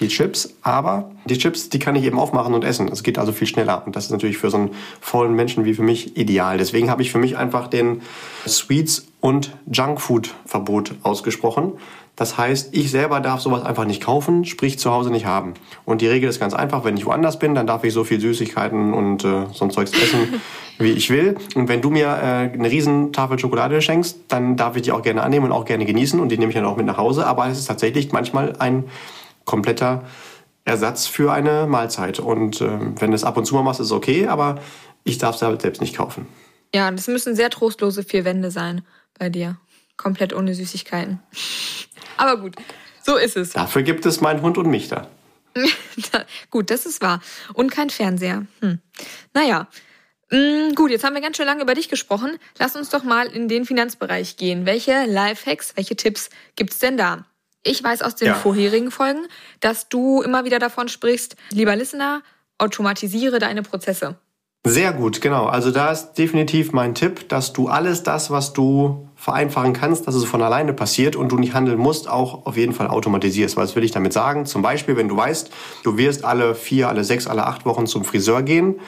die 0.00 0.08
Chips. 0.08 0.54
Aber 0.62 1.10
die 1.24 1.38
Chips, 1.38 1.70
die 1.70 1.78
kann 1.78 1.96
ich 1.96 2.04
eben 2.04 2.18
aufmachen 2.18 2.52
und 2.52 2.64
essen. 2.64 2.88
Es 2.88 3.02
geht 3.02 3.18
also 3.18 3.32
viel 3.32 3.46
schneller. 3.46 3.84
Und 3.86 3.96
das 3.96 4.06
ist 4.06 4.10
natürlich 4.10 4.36
für 4.36 4.50
so 4.50 4.58
einen 4.58 4.70
vollen 5.00 5.34
Menschen 5.34 5.64
wie 5.64 5.74
für 5.74 5.82
mich 5.82 6.16
ideal. 6.16 6.58
Deswegen 6.58 6.90
habe 6.90 7.02
ich 7.02 7.12
für 7.12 7.18
mich 7.18 7.36
einfach 7.36 7.68
den 7.68 8.02
Sweets 8.46 9.06
und 9.20 9.56
Junkfood-Verbot 9.72 10.96
ausgesprochen. 11.02 11.72
Das 12.16 12.38
heißt, 12.38 12.68
ich 12.72 12.90
selber 12.90 13.20
darf 13.20 13.40
sowas 13.40 13.64
einfach 13.64 13.86
nicht 13.86 14.02
kaufen, 14.02 14.44
sprich 14.44 14.78
zu 14.78 14.92
Hause 14.92 15.10
nicht 15.10 15.26
haben. 15.26 15.54
Und 15.84 16.00
die 16.00 16.06
Regel 16.06 16.28
ist 16.28 16.38
ganz 16.38 16.54
einfach, 16.54 16.84
wenn 16.84 16.96
ich 16.96 17.06
woanders 17.06 17.40
bin, 17.40 17.56
dann 17.56 17.66
darf 17.66 17.82
ich 17.82 17.92
so 17.92 18.04
viel 18.04 18.20
Süßigkeiten 18.20 18.94
und 18.94 19.24
äh, 19.24 19.46
so 19.52 19.64
ein 19.64 19.70
Zeugs 19.70 19.90
essen, 19.90 20.40
wie 20.78 20.92
ich 20.92 21.10
will. 21.10 21.36
Und 21.54 21.68
wenn 21.68 21.80
du 21.80 21.90
mir 21.90 22.06
äh, 22.06 22.52
eine 22.52 22.70
riesen 22.70 23.12
Tafel 23.12 23.38
Schokolade 23.38 23.80
schenkst, 23.80 24.18
dann 24.28 24.56
darf 24.56 24.76
ich 24.76 24.82
die 24.82 24.92
auch 24.92 25.02
gerne 25.02 25.22
annehmen 25.22 25.46
und 25.46 25.52
auch 25.52 25.64
gerne 25.64 25.84
genießen 25.84 26.18
und 26.20 26.30
die 26.30 26.38
nehme 26.38 26.50
ich 26.50 26.56
dann 26.56 26.64
auch 26.64 26.76
mit 26.76 26.86
nach 26.86 26.96
Hause. 26.96 27.26
Aber 27.26 27.46
es 27.46 27.58
ist 27.58 27.66
tatsächlich 27.66 28.12
manchmal 28.12 28.56
ein 28.58 28.84
kompletter 29.44 30.04
Ersatz 30.64 31.06
für 31.06 31.32
eine 31.32 31.66
Mahlzeit. 31.66 32.18
Und 32.18 32.60
äh, 32.60 32.78
wenn 32.98 33.10
du 33.10 33.14
es 33.14 33.24
ab 33.24 33.36
und 33.36 33.44
zu 33.44 33.54
mal 33.54 33.62
machst, 33.62 33.80
ist 33.80 33.86
es 33.86 33.92
okay, 33.92 34.26
aber 34.26 34.60
ich 35.04 35.18
darf 35.18 35.36
es 35.36 35.42
halt 35.42 35.62
selbst 35.62 35.80
nicht 35.80 35.96
kaufen. 35.96 36.26
Ja, 36.74 36.90
das 36.90 37.06
müssen 37.06 37.36
sehr 37.36 37.50
trostlose 37.50 38.02
vier 38.02 38.24
Wände 38.24 38.50
sein 38.50 38.82
bei 39.18 39.28
dir. 39.28 39.58
Komplett 39.96 40.34
ohne 40.34 40.54
Süßigkeiten. 40.54 41.20
Aber 42.16 42.40
gut, 42.40 42.56
so 43.02 43.16
ist 43.16 43.36
es. 43.36 43.50
Dafür 43.50 43.82
gibt 43.82 44.06
es 44.06 44.20
meinen 44.20 44.42
Hund 44.42 44.58
und 44.58 44.68
mich 44.68 44.88
da. 44.88 45.08
gut, 46.50 46.70
das 46.70 46.86
ist 46.86 47.00
wahr. 47.00 47.20
Und 47.52 47.70
kein 47.70 47.90
Fernseher. 47.90 48.46
Hm. 48.60 48.80
Naja. 49.32 49.68
Mm, 50.30 50.74
gut, 50.74 50.90
jetzt 50.90 51.04
haben 51.04 51.14
wir 51.14 51.20
ganz 51.20 51.36
schön 51.36 51.46
lange 51.46 51.62
über 51.62 51.74
dich 51.74 51.88
gesprochen. 51.88 52.38
Lass 52.58 52.76
uns 52.76 52.90
doch 52.90 53.04
mal 53.04 53.26
in 53.26 53.48
den 53.48 53.64
Finanzbereich 53.64 54.36
gehen. 54.36 54.66
Welche 54.66 55.06
Lifehacks, 55.06 55.76
welche 55.76 55.96
Tipps 55.96 56.30
gibt's 56.56 56.78
denn 56.78 56.96
da? 56.96 57.26
Ich 57.62 57.82
weiß 57.82 58.02
aus 58.02 58.14
den 58.14 58.28
ja. 58.28 58.34
vorherigen 58.34 58.90
Folgen, 58.90 59.26
dass 59.60 59.88
du 59.88 60.22
immer 60.22 60.44
wieder 60.44 60.58
davon 60.58 60.88
sprichst, 60.88 61.36
lieber 61.50 61.74
Listener, 61.76 62.22
automatisiere 62.58 63.38
deine 63.38 63.62
Prozesse. 63.62 64.16
Sehr 64.66 64.94
gut, 64.94 65.20
genau. 65.20 65.44
Also 65.44 65.70
da 65.70 65.90
ist 65.90 66.14
definitiv 66.14 66.72
mein 66.72 66.94
Tipp, 66.94 67.28
dass 67.28 67.52
du 67.52 67.68
alles 67.68 68.02
das, 68.02 68.30
was 68.30 68.54
du 68.54 69.08
vereinfachen 69.14 69.74
kannst, 69.74 70.08
dass 70.08 70.14
es 70.14 70.24
von 70.24 70.42
alleine 70.42 70.72
passiert 70.72 71.16
und 71.16 71.30
du 71.30 71.36
nicht 71.36 71.52
handeln 71.52 71.78
musst, 71.78 72.08
auch 72.08 72.46
auf 72.46 72.56
jeden 72.56 72.72
Fall 72.72 72.88
automatisierst. 72.88 73.58
Was 73.58 73.76
will 73.76 73.84
ich 73.84 73.90
damit 73.90 74.14
sagen? 74.14 74.46
Zum 74.46 74.62
Beispiel, 74.62 74.96
wenn 74.96 75.08
du 75.08 75.18
weißt, 75.18 75.50
du 75.82 75.98
wirst 75.98 76.24
alle 76.24 76.54
vier, 76.54 76.88
alle 76.88 77.04
sechs, 77.04 77.26
alle 77.26 77.46
acht 77.46 77.66
Wochen 77.66 77.86
zum 77.86 78.04
Friseur 78.04 78.42
gehen, 78.42 78.80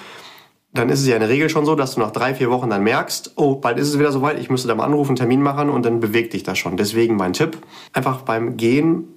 dann 0.78 0.88
ist 0.90 1.00
es 1.00 1.06
ja 1.06 1.14
in 1.14 1.20
der 1.20 1.28
Regel 1.28 1.48
schon 1.48 1.64
so, 1.64 1.74
dass 1.74 1.94
du 1.94 2.00
nach 2.00 2.10
drei, 2.10 2.34
vier 2.34 2.50
Wochen 2.50 2.70
dann 2.70 2.82
merkst, 2.82 3.32
oh, 3.36 3.56
bald 3.56 3.78
ist 3.78 3.88
es 3.88 3.98
wieder 3.98 4.12
soweit, 4.12 4.38
ich 4.38 4.50
müsste 4.50 4.68
da 4.68 4.74
mal 4.74 4.84
anrufen, 4.84 5.16
Termin 5.16 5.42
machen 5.42 5.70
und 5.70 5.84
dann 5.84 6.00
bewegt 6.00 6.32
dich 6.32 6.42
das 6.42 6.58
schon. 6.58 6.76
Deswegen 6.76 7.16
mein 7.16 7.32
Tipp, 7.32 7.58
einfach 7.92 8.22
beim 8.22 8.56
Gehen 8.56 9.15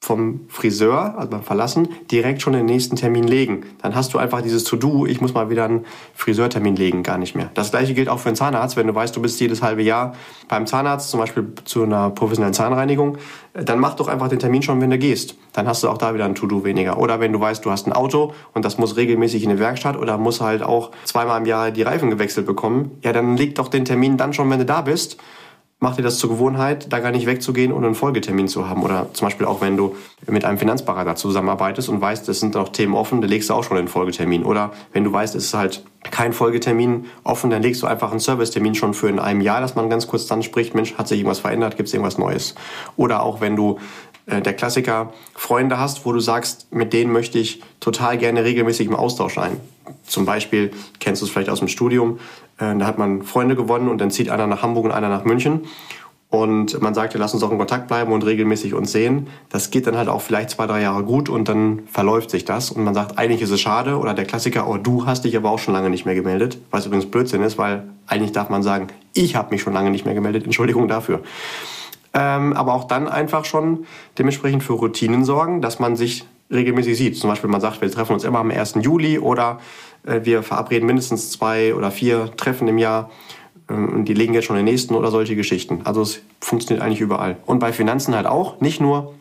vom 0.00 0.42
Friseur, 0.48 1.18
also 1.18 1.30
beim 1.30 1.42
Verlassen, 1.42 1.88
direkt 2.10 2.42
schon 2.42 2.52
den 2.52 2.66
nächsten 2.66 2.96
Termin 2.96 3.24
legen. 3.24 3.64
Dann 3.82 3.94
hast 3.94 4.14
du 4.14 4.18
einfach 4.18 4.40
dieses 4.40 4.64
To-Do, 4.64 5.06
ich 5.06 5.20
muss 5.20 5.34
mal 5.34 5.50
wieder 5.50 5.64
einen 5.64 5.84
Friseurtermin 6.14 6.76
legen, 6.76 7.02
gar 7.02 7.18
nicht 7.18 7.34
mehr. 7.34 7.50
Das 7.54 7.70
gleiche 7.70 7.94
gilt 7.94 8.08
auch 8.08 8.20
für 8.20 8.28
einen 8.28 8.36
Zahnarzt. 8.36 8.76
Wenn 8.76 8.86
du 8.86 8.94
weißt, 8.94 9.16
du 9.16 9.22
bist 9.22 9.40
jedes 9.40 9.62
halbe 9.62 9.82
Jahr 9.82 10.14
beim 10.48 10.66
Zahnarzt, 10.66 11.10
zum 11.10 11.18
Beispiel 11.18 11.52
zu 11.64 11.82
einer 11.82 12.10
professionellen 12.10 12.54
Zahnreinigung, 12.54 13.18
dann 13.54 13.80
mach 13.80 13.94
doch 13.94 14.08
einfach 14.08 14.28
den 14.28 14.38
Termin 14.38 14.62
schon, 14.62 14.80
wenn 14.80 14.90
du 14.90 14.98
gehst. 14.98 15.34
Dann 15.52 15.66
hast 15.66 15.82
du 15.82 15.88
auch 15.88 15.98
da 15.98 16.14
wieder 16.14 16.26
ein 16.26 16.34
To-Do 16.34 16.64
weniger. 16.64 16.98
Oder 16.98 17.18
wenn 17.18 17.32
du 17.32 17.40
weißt, 17.40 17.64
du 17.64 17.70
hast 17.70 17.86
ein 17.86 17.92
Auto 17.92 18.32
und 18.54 18.64
das 18.64 18.78
muss 18.78 18.96
regelmäßig 18.96 19.42
in 19.42 19.50
die 19.50 19.58
Werkstatt 19.58 19.96
oder 19.96 20.18
muss 20.18 20.40
halt 20.40 20.62
auch 20.62 20.92
zweimal 21.04 21.40
im 21.40 21.46
Jahr 21.46 21.70
die 21.70 21.82
Reifen 21.82 22.10
gewechselt 22.10 22.46
bekommen, 22.46 22.92
ja, 23.02 23.12
dann 23.12 23.36
leg 23.36 23.54
doch 23.54 23.68
den 23.68 23.84
Termin 23.84 24.16
dann 24.16 24.32
schon, 24.32 24.50
wenn 24.50 24.58
du 24.58 24.66
da 24.66 24.82
bist 24.82 25.16
mach 25.78 25.96
dir 25.96 26.02
das 26.02 26.18
zur 26.18 26.30
Gewohnheit, 26.30 26.90
da 26.90 27.00
gar 27.00 27.10
nicht 27.10 27.26
wegzugehen 27.26 27.70
und 27.70 27.84
einen 27.84 27.94
Folgetermin 27.94 28.48
zu 28.48 28.68
haben. 28.68 28.82
Oder 28.82 29.12
zum 29.12 29.26
Beispiel 29.26 29.46
auch, 29.46 29.60
wenn 29.60 29.76
du 29.76 29.94
mit 30.26 30.44
einem 30.44 30.58
Finanzberater 30.58 31.16
zusammenarbeitest 31.16 31.88
und 31.90 32.00
weißt, 32.00 32.28
es 32.28 32.40
sind 32.40 32.54
noch 32.54 32.70
Themen 32.70 32.94
offen, 32.94 33.20
dann 33.20 33.28
legst 33.28 33.50
du 33.50 33.54
auch 33.54 33.62
schon 33.62 33.76
einen 33.76 33.88
Folgetermin. 33.88 34.44
Oder 34.44 34.72
wenn 34.92 35.04
du 35.04 35.12
weißt, 35.12 35.34
es 35.34 35.46
ist 35.46 35.54
halt 35.54 35.84
kein 36.10 36.32
Folgetermin 36.32 37.06
offen, 37.24 37.50
dann 37.50 37.62
legst 37.62 37.82
du 37.82 37.86
einfach 37.86 38.10
einen 38.10 38.20
Servicetermin 38.20 38.74
schon 38.74 38.94
für 38.94 39.08
in 39.08 39.18
einem 39.18 39.40
Jahr, 39.42 39.60
dass 39.60 39.74
man 39.74 39.90
ganz 39.90 40.06
kurz 40.06 40.26
dann 40.26 40.42
spricht, 40.42 40.74
Mensch, 40.74 40.94
hat 40.94 41.08
sich 41.08 41.18
irgendwas 41.18 41.40
verändert, 41.40 41.76
gibt 41.76 41.88
es 41.88 41.94
irgendwas 41.94 42.16
Neues. 42.16 42.54
Oder 42.96 43.22
auch 43.22 43.40
wenn 43.42 43.54
du 43.54 43.78
äh, 44.26 44.42
der 44.42 44.52
Klassiker 44.52 45.12
Freunde 45.34 45.78
hast, 45.78 46.04
wo 46.04 46.12
du 46.12 46.20
sagst, 46.20 46.72
mit 46.72 46.92
denen 46.92 47.12
möchte 47.12 47.38
ich 47.38 47.62
total 47.80 48.18
gerne 48.18 48.44
regelmäßig 48.44 48.86
im 48.86 48.96
Austausch 48.96 49.34
sein. 49.34 49.60
Zum 50.04 50.26
Beispiel 50.26 50.72
kennst 51.00 51.22
du 51.22 51.26
es 51.26 51.32
vielleicht 51.32 51.50
aus 51.50 51.60
dem 51.60 51.68
Studium, 51.68 52.18
äh, 52.58 52.76
da 52.76 52.86
hat 52.86 52.98
man 52.98 53.22
Freunde 53.22 53.56
gewonnen 53.56 53.88
und 53.88 53.98
dann 53.98 54.10
zieht 54.10 54.30
einer 54.30 54.46
nach 54.46 54.62
Hamburg 54.62 54.84
und 54.84 54.92
einer 54.92 55.08
nach 55.08 55.24
München. 55.24 55.62
Und 56.28 56.82
man 56.82 56.92
sagt, 56.92 57.14
ja, 57.14 57.20
lass 57.20 57.34
uns 57.34 57.42
auch 57.44 57.52
in 57.52 57.58
Kontakt 57.58 57.86
bleiben 57.86 58.12
und 58.12 58.24
regelmäßig 58.26 58.74
uns 58.74 58.90
sehen. 58.90 59.28
Das 59.48 59.70
geht 59.70 59.86
dann 59.86 59.96
halt 59.96 60.08
auch 60.08 60.20
vielleicht 60.20 60.50
zwei, 60.50 60.66
drei 60.66 60.82
Jahre 60.82 61.04
gut 61.04 61.28
und 61.28 61.48
dann 61.48 61.84
verläuft 61.86 62.30
sich 62.30 62.44
das. 62.44 62.72
Und 62.72 62.82
man 62.82 62.94
sagt, 62.94 63.16
eigentlich 63.16 63.42
ist 63.42 63.50
es 63.50 63.60
schade. 63.60 63.96
Oder 63.96 64.12
der 64.12 64.24
Klassiker, 64.24 64.68
oh, 64.68 64.76
du 64.76 65.06
hast 65.06 65.24
dich 65.24 65.36
aber 65.36 65.50
auch 65.50 65.60
schon 65.60 65.72
lange 65.72 65.88
nicht 65.88 66.04
mehr 66.04 66.16
gemeldet. 66.16 66.58
Was 66.72 66.84
übrigens 66.84 67.06
Blödsinn 67.06 67.42
ist, 67.42 67.58
weil 67.58 67.84
eigentlich 68.08 68.32
darf 68.32 68.48
man 68.48 68.64
sagen, 68.64 68.88
ich 69.12 69.36
habe 69.36 69.50
mich 69.50 69.62
schon 69.62 69.72
lange 69.72 69.90
nicht 69.90 70.04
mehr 70.04 70.14
gemeldet. 70.14 70.44
Entschuldigung 70.44 70.88
dafür. 70.88 71.22
Ähm, 72.18 72.54
aber 72.54 72.72
auch 72.72 72.84
dann 72.84 73.08
einfach 73.08 73.44
schon 73.44 73.86
dementsprechend 74.16 74.62
für 74.62 74.72
Routinen 74.72 75.24
sorgen, 75.26 75.60
dass 75.60 75.78
man 75.78 75.96
sich 75.96 76.24
regelmäßig 76.50 76.96
sieht. 76.96 77.18
Zum 77.18 77.28
Beispiel 77.28 77.50
man 77.50 77.60
sagt, 77.60 77.82
wir 77.82 77.90
treffen 77.90 78.14
uns 78.14 78.24
immer 78.24 78.38
am 78.38 78.50
1. 78.50 78.76
Juli 78.80 79.18
oder 79.18 79.60
äh, 80.06 80.20
wir 80.24 80.42
verabreden 80.42 80.86
mindestens 80.86 81.30
zwei 81.30 81.74
oder 81.74 81.90
vier 81.90 82.34
Treffen 82.36 82.68
im 82.68 82.78
Jahr 82.78 83.10
ähm, 83.68 83.90
und 83.90 84.04
die 84.06 84.14
legen 84.14 84.32
jetzt 84.32 84.46
schon 84.46 84.56
den 84.56 84.64
nächsten 84.64 84.94
oder 84.94 85.10
solche 85.10 85.36
Geschichten. 85.36 85.82
Also 85.84 86.00
es 86.00 86.22
funktioniert 86.40 86.82
eigentlich 86.82 87.02
überall. 87.02 87.36
Und 87.44 87.58
bei 87.58 87.74
Finanzen 87.74 88.14
halt 88.14 88.26
auch. 88.26 88.60
Nicht 88.60 88.80
nur, 88.80 89.12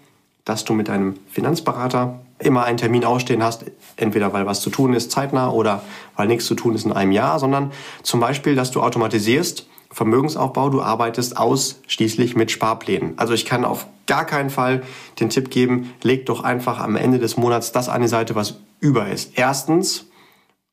dass 0.46 0.64
du 0.64 0.74
mit 0.74 0.88
deinem 0.88 1.16
Finanzberater 1.30 2.22
immer 2.40 2.64
einen 2.64 2.78
Termin 2.78 3.04
ausstehen 3.04 3.44
hast, 3.44 3.66
entweder 3.98 4.32
weil 4.32 4.46
was 4.46 4.62
zu 4.62 4.70
tun 4.70 4.94
ist 4.94 5.12
zeitnah 5.12 5.50
oder 5.50 5.82
weil 6.16 6.28
nichts 6.28 6.46
zu 6.46 6.56
tun 6.56 6.76
ist 6.76 6.86
in 6.86 6.94
einem 6.94 7.12
Jahr, 7.12 7.40
sondern 7.40 7.72
zum 8.04 8.22
Beispiel, 8.22 8.56
dass 8.56 8.72
du 8.72 8.82
automatisierst 8.82 9.68
Vermögensaufbau, 9.96 10.70
du 10.70 10.82
arbeitest 10.82 11.38
ausschließlich 11.38 12.36
mit 12.36 12.52
Sparplänen. 12.52 13.14
Also 13.16 13.34
ich 13.34 13.46
kann 13.46 13.64
auf 13.64 13.88
gar 14.08 14.26
keinen 14.26 14.50
Fall 14.50 14.84
den 15.22 15.30
Tipp 15.30 15.50
geben, 15.50 15.94
leg 16.04 16.26
doch 16.26 16.44
einfach 16.44 16.82
am 16.82 16.98
Ende 16.98 17.18
des 17.18 17.38
Monats 17.38 17.72
das 17.72 17.88
an 17.88 18.02
die 18.02 18.10
Seite, 18.10 18.36
was 18.36 18.60
über 18.82 19.08
ist. 19.08 19.40
Erstens, 19.40 20.10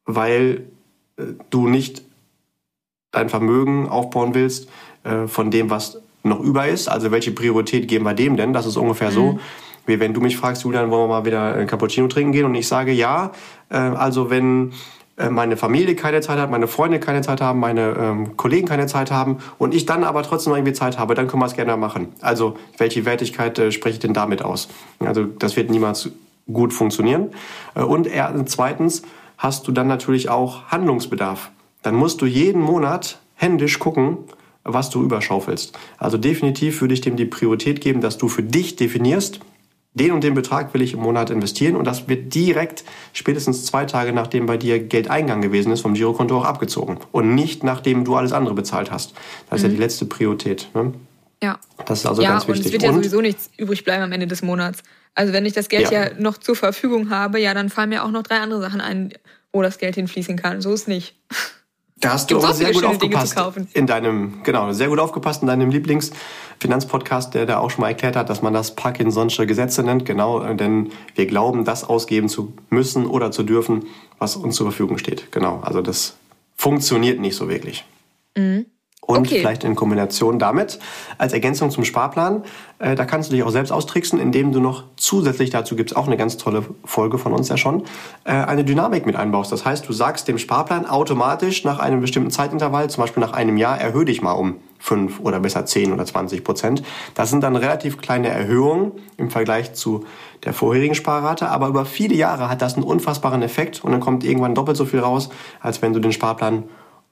weil 0.04 0.66
äh, 1.16 1.22
du 1.50 1.68
nicht 1.68 2.02
dein 3.12 3.28
Vermögen 3.28 3.88
aufbauen 3.88 4.34
willst 4.34 4.68
äh, 5.04 5.28
von 5.28 5.52
dem, 5.52 5.70
was 5.70 6.02
noch 6.24 6.40
über 6.40 6.66
ist. 6.66 6.88
Also 6.88 7.12
welche 7.12 7.30
Priorität 7.30 7.86
geben 7.86 8.04
wir 8.04 8.14
dem 8.14 8.36
denn? 8.36 8.52
Das 8.52 8.66
ist 8.66 8.76
ungefähr 8.76 9.10
mhm. 9.10 9.14
so, 9.14 9.40
wie 9.86 10.00
wenn 10.00 10.14
du 10.14 10.20
mich 10.20 10.36
fragst, 10.36 10.64
Julian, 10.64 10.90
wollen 10.90 11.08
wir 11.08 11.20
mal 11.20 11.24
wieder 11.24 11.54
ein 11.54 11.68
Cappuccino 11.68 12.08
trinken 12.08 12.32
gehen? 12.32 12.46
Und 12.46 12.56
ich 12.56 12.66
sage 12.66 12.90
ja. 12.90 13.30
Äh, 13.68 13.76
also 13.76 14.30
wenn 14.30 14.70
äh, 14.70 14.72
meine 15.30 15.56
Familie 15.56 15.94
keine 15.94 16.20
Zeit 16.20 16.38
hat, 16.38 16.50
meine 16.50 16.68
Freunde 16.68 16.98
keine 16.98 17.20
Zeit 17.20 17.40
haben, 17.40 17.60
meine 17.60 17.94
ähm, 17.98 18.36
Kollegen 18.36 18.66
keine 18.66 18.86
Zeit 18.86 19.10
haben 19.10 19.38
und 19.58 19.74
ich 19.74 19.86
dann 19.86 20.04
aber 20.04 20.22
trotzdem 20.22 20.52
noch 20.52 20.56
irgendwie 20.56 20.72
Zeit 20.72 20.98
habe, 20.98 21.14
dann 21.14 21.28
können 21.28 21.42
wir 21.42 21.46
es 21.46 21.54
gerne 21.54 21.76
machen. 21.76 22.08
Also 22.20 22.56
welche 22.78 23.04
Wertigkeit 23.04 23.58
äh, 23.58 23.72
spreche 23.72 23.94
ich 23.94 24.00
denn 24.00 24.14
damit 24.14 24.42
aus? 24.42 24.68
Also 25.00 25.24
das 25.24 25.56
wird 25.56 25.70
niemals 25.70 26.10
gut 26.50 26.72
funktionieren. 26.72 27.30
Äh, 27.74 27.82
und 27.82 28.06
er, 28.06 28.34
zweitens 28.46 29.02
hast 29.38 29.68
du 29.68 29.72
dann 29.72 29.86
natürlich 29.86 30.28
auch 30.28 30.66
Handlungsbedarf. 30.68 31.50
Dann 31.82 31.94
musst 31.94 32.22
du 32.22 32.26
jeden 32.26 32.60
Monat 32.60 33.18
händisch 33.34 33.78
gucken, 33.78 34.18
was 34.64 34.90
du 34.90 35.02
überschaufelst. 35.02 35.76
Also 35.98 36.16
definitiv 36.16 36.80
würde 36.80 36.94
ich 36.94 37.00
dem 37.00 37.16
die 37.16 37.24
Priorität 37.24 37.80
geben, 37.80 38.00
dass 38.00 38.18
du 38.18 38.28
für 38.28 38.42
dich 38.42 38.76
definierst, 38.76 39.40
den 39.94 40.12
und 40.12 40.24
den 40.24 40.34
Betrag 40.34 40.72
will 40.72 40.82
ich 40.82 40.94
im 40.94 41.00
Monat 41.00 41.30
investieren 41.30 41.76
und 41.76 41.84
das 41.84 42.08
wird 42.08 42.34
direkt 42.34 42.84
spätestens 43.12 43.66
zwei 43.66 43.84
Tage 43.84 44.12
nachdem 44.12 44.46
bei 44.46 44.56
dir 44.56 44.78
Geldeingang 44.78 45.42
gewesen 45.42 45.72
ist 45.72 45.82
vom 45.82 45.94
Girokonto 45.94 46.38
auch 46.38 46.44
abgezogen 46.44 46.98
und 47.12 47.34
nicht 47.34 47.62
nachdem 47.62 48.04
du 48.04 48.16
alles 48.16 48.32
andere 48.32 48.54
bezahlt 48.54 48.90
hast. 48.90 49.14
Das 49.50 49.58
ist 49.58 49.64
ja 49.64 49.68
die 49.68 49.74
mhm. 49.74 49.82
letzte 49.82 50.06
Priorität. 50.06 50.68
Ne? 50.74 50.94
Ja. 51.42 51.58
Das 51.84 52.00
ist 52.00 52.06
also 52.06 52.22
ja, 52.22 52.30
ganz 52.30 52.48
wichtig. 52.48 52.64
Und 52.64 52.66
es 52.66 52.72
wird 52.72 52.82
ja 52.82 52.92
sowieso 52.92 53.20
nichts 53.20 53.50
übrig 53.58 53.84
bleiben 53.84 54.02
am 54.02 54.12
Ende 54.12 54.26
des 54.26 54.42
Monats. 54.42 54.82
Also 55.14 55.32
wenn 55.32 55.44
ich 55.44 55.52
das 55.52 55.68
Geld 55.68 55.90
ja. 55.90 56.04
ja 56.04 56.10
noch 56.18 56.38
zur 56.38 56.56
Verfügung 56.56 57.10
habe, 57.10 57.38
ja, 57.38 57.52
dann 57.52 57.68
fallen 57.68 57.90
mir 57.90 58.04
auch 58.04 58.10
noch 58.10 58.22
drei 58.22 58.38
andere 58.38 58.62
Sachen 58.62 58.80
ein, 58.80 59.12
wo 59.52 59.60
das 59.60 59.78
Geld 59.78 59.96
hinfließen 59.96 60.36
kann. 60.36 60.62
So 60.62 60.72
ist 60.72 60.88
nicht. 60.88 61.16
Da 62.02 62.14
hast 62.14 62.30
du 62.32 62.38
aber 62.38 62.52
sehr 62.52 62.72
gut 62.72 62.84
aufgepasst 62.84 63.40
in 63.74 63.86
deinem, 63.86 64.42
genau, 64.42 64.72
sehr 64.72 64.88
gut 64.88 64.98
aufgepasst 64.98 65.42
in 65.42 65.48
deinem 65.48 65.70
Lieblingsfinanzpodcast, 65.70 67.32
der 67.32 67.46
da 67.46 67.58
auch 67.58 67.70
schon 67.70 67.82
mal 67.82 67.88
erklärt 67.90 68.16
hat, 68.16 68.28
dass 68.28 68.42
man 68.42 68.52
das 68.52 68.76
Parkinson'sche 68.76 69.46
Gesetze 69.46 69.84
nennt, 69.84 70.04
genau, 70.04 70.40
denn 70.54 70.90
wir 71.14 71.26
glauben, 71.26 71.64
das 71.64 71.84
ausgeben 71.84 72.28
zu 72.28 72.54
müssen 72.70 73.06
oder 73.06 73.30
zu 73.30 73.44
dürfen, 73.44 73.86
was 74.18 74.34
uns 74.34 74.56
zur 74.56 74.66
Verfügung 74.66 74.98
steht. 74.98 75.30
Genau, 75.30 75.60
also 75.62 75.80
das 75.80 76.16
funktioniert 76.56 77.20
nicht 77.20 77.36
so 77.36 77.48
wirklich. 77.48 77.84
Mhm. 78.36 78.66
Und 79.04 79.26
okay. 79.26 79.40
vielleicht 79.40 79.64
in 79.64 79.74
Kombination 79.74 80.38
damit, 80.38 80.78
als 81.18 81.32
Ergänzung 81.32 81.72
zum 81.72 81.84
Sparplan, 81.84 82.44
äh, 82.78 82.94
da 82.94 83.04
kannst 83.04 83.30
du 83.30 83.34
dich 83.34 83.42
auch 83.42 83.50
selbst 83.50 83.72
austricksen, 83.72 84.20
indem 84.20 84.52
du 84.52 84.60
noch 84.60 84.84
zusätzlich, 84.96 85.50
dazu 85.50 85.74
gibt's 85.74 85.94
auch 85.94 86.06
eine 86.06 86.16
ganz 86.16 86.36
tolle 86.36 86.64
Folge 86.84 87.18
von 87.18 87.32
uns 87.32 87.48
ja 87.48 87.56
schon, 87.56 87.82
äh, 88.22 88.30
eine 88.30 88.64
Dynamik 88.64 89.04
mit 89.04 89.16
einbaust. 89.16 89.50
Das 89.50 89.64
heißt, 89.64 89.88
du 89.88 89.92
sagst 89.92 90.28
dem 90.28 90.38
Sparplan 90.38 90.86
automatisch 90.86 91.64
nach 91.64 91.80
einem 91.80 92.00
bestimmten 92.00 92.30
Zeitintervall, 92.30 92.88
zum 92.90 93.02
Beispiel 93.02 93.20
nach 93.20 93.32
einem 93.32 93.56
Jahr, 93.56 93.76
erhöhe 93.76 94.04
dich 94.04 94.22
mal 94.22 94.32
um 94.32 94.58
fünf 94.78 95.18
oder 95.18 95.40
besser 95.40 95.66
zehn 95.66 95.92
oder 95.92 96.06
zwanzig 96.06 96.44
Prozent. 96.44 96.84
Das 97.14 97.28
sind 97.28 97.42
dann 97.42 97.56
relativ 97.56 97.98
kleine 97.98 98.28
Erhöhungen 98.28 98.92
im 99.16 99.30
Vergleich 99.30 99.74
zu 99.74 100.04
der 100.44 100.52
vorherigen 100.52 100.94
Sparrate, 100.94 101.48
aber 101.48 101.66
über 101.66 101.84
viele 101.86 102.14
Jahre 102.14 102.48
hat 102.48 102.62
das 102.62 102.74
einen 102.74 102.84
unfassbaren 102.84 103.42
Effekt 103.42 103.82
und 103.84 103.90
dann 103.90 104.00
kommt 104.00 104.22
irgendwann 104.22 104.54
doppelt 104.54 104.76
so 104.76 104.84
viel 104.84 105.00
raus, 105.00 105.28
als 105.60 105.82
wenn 105.82 105.92
du 105.92 105.98
den 105.98 106.12
Sparplan 106.12 106.64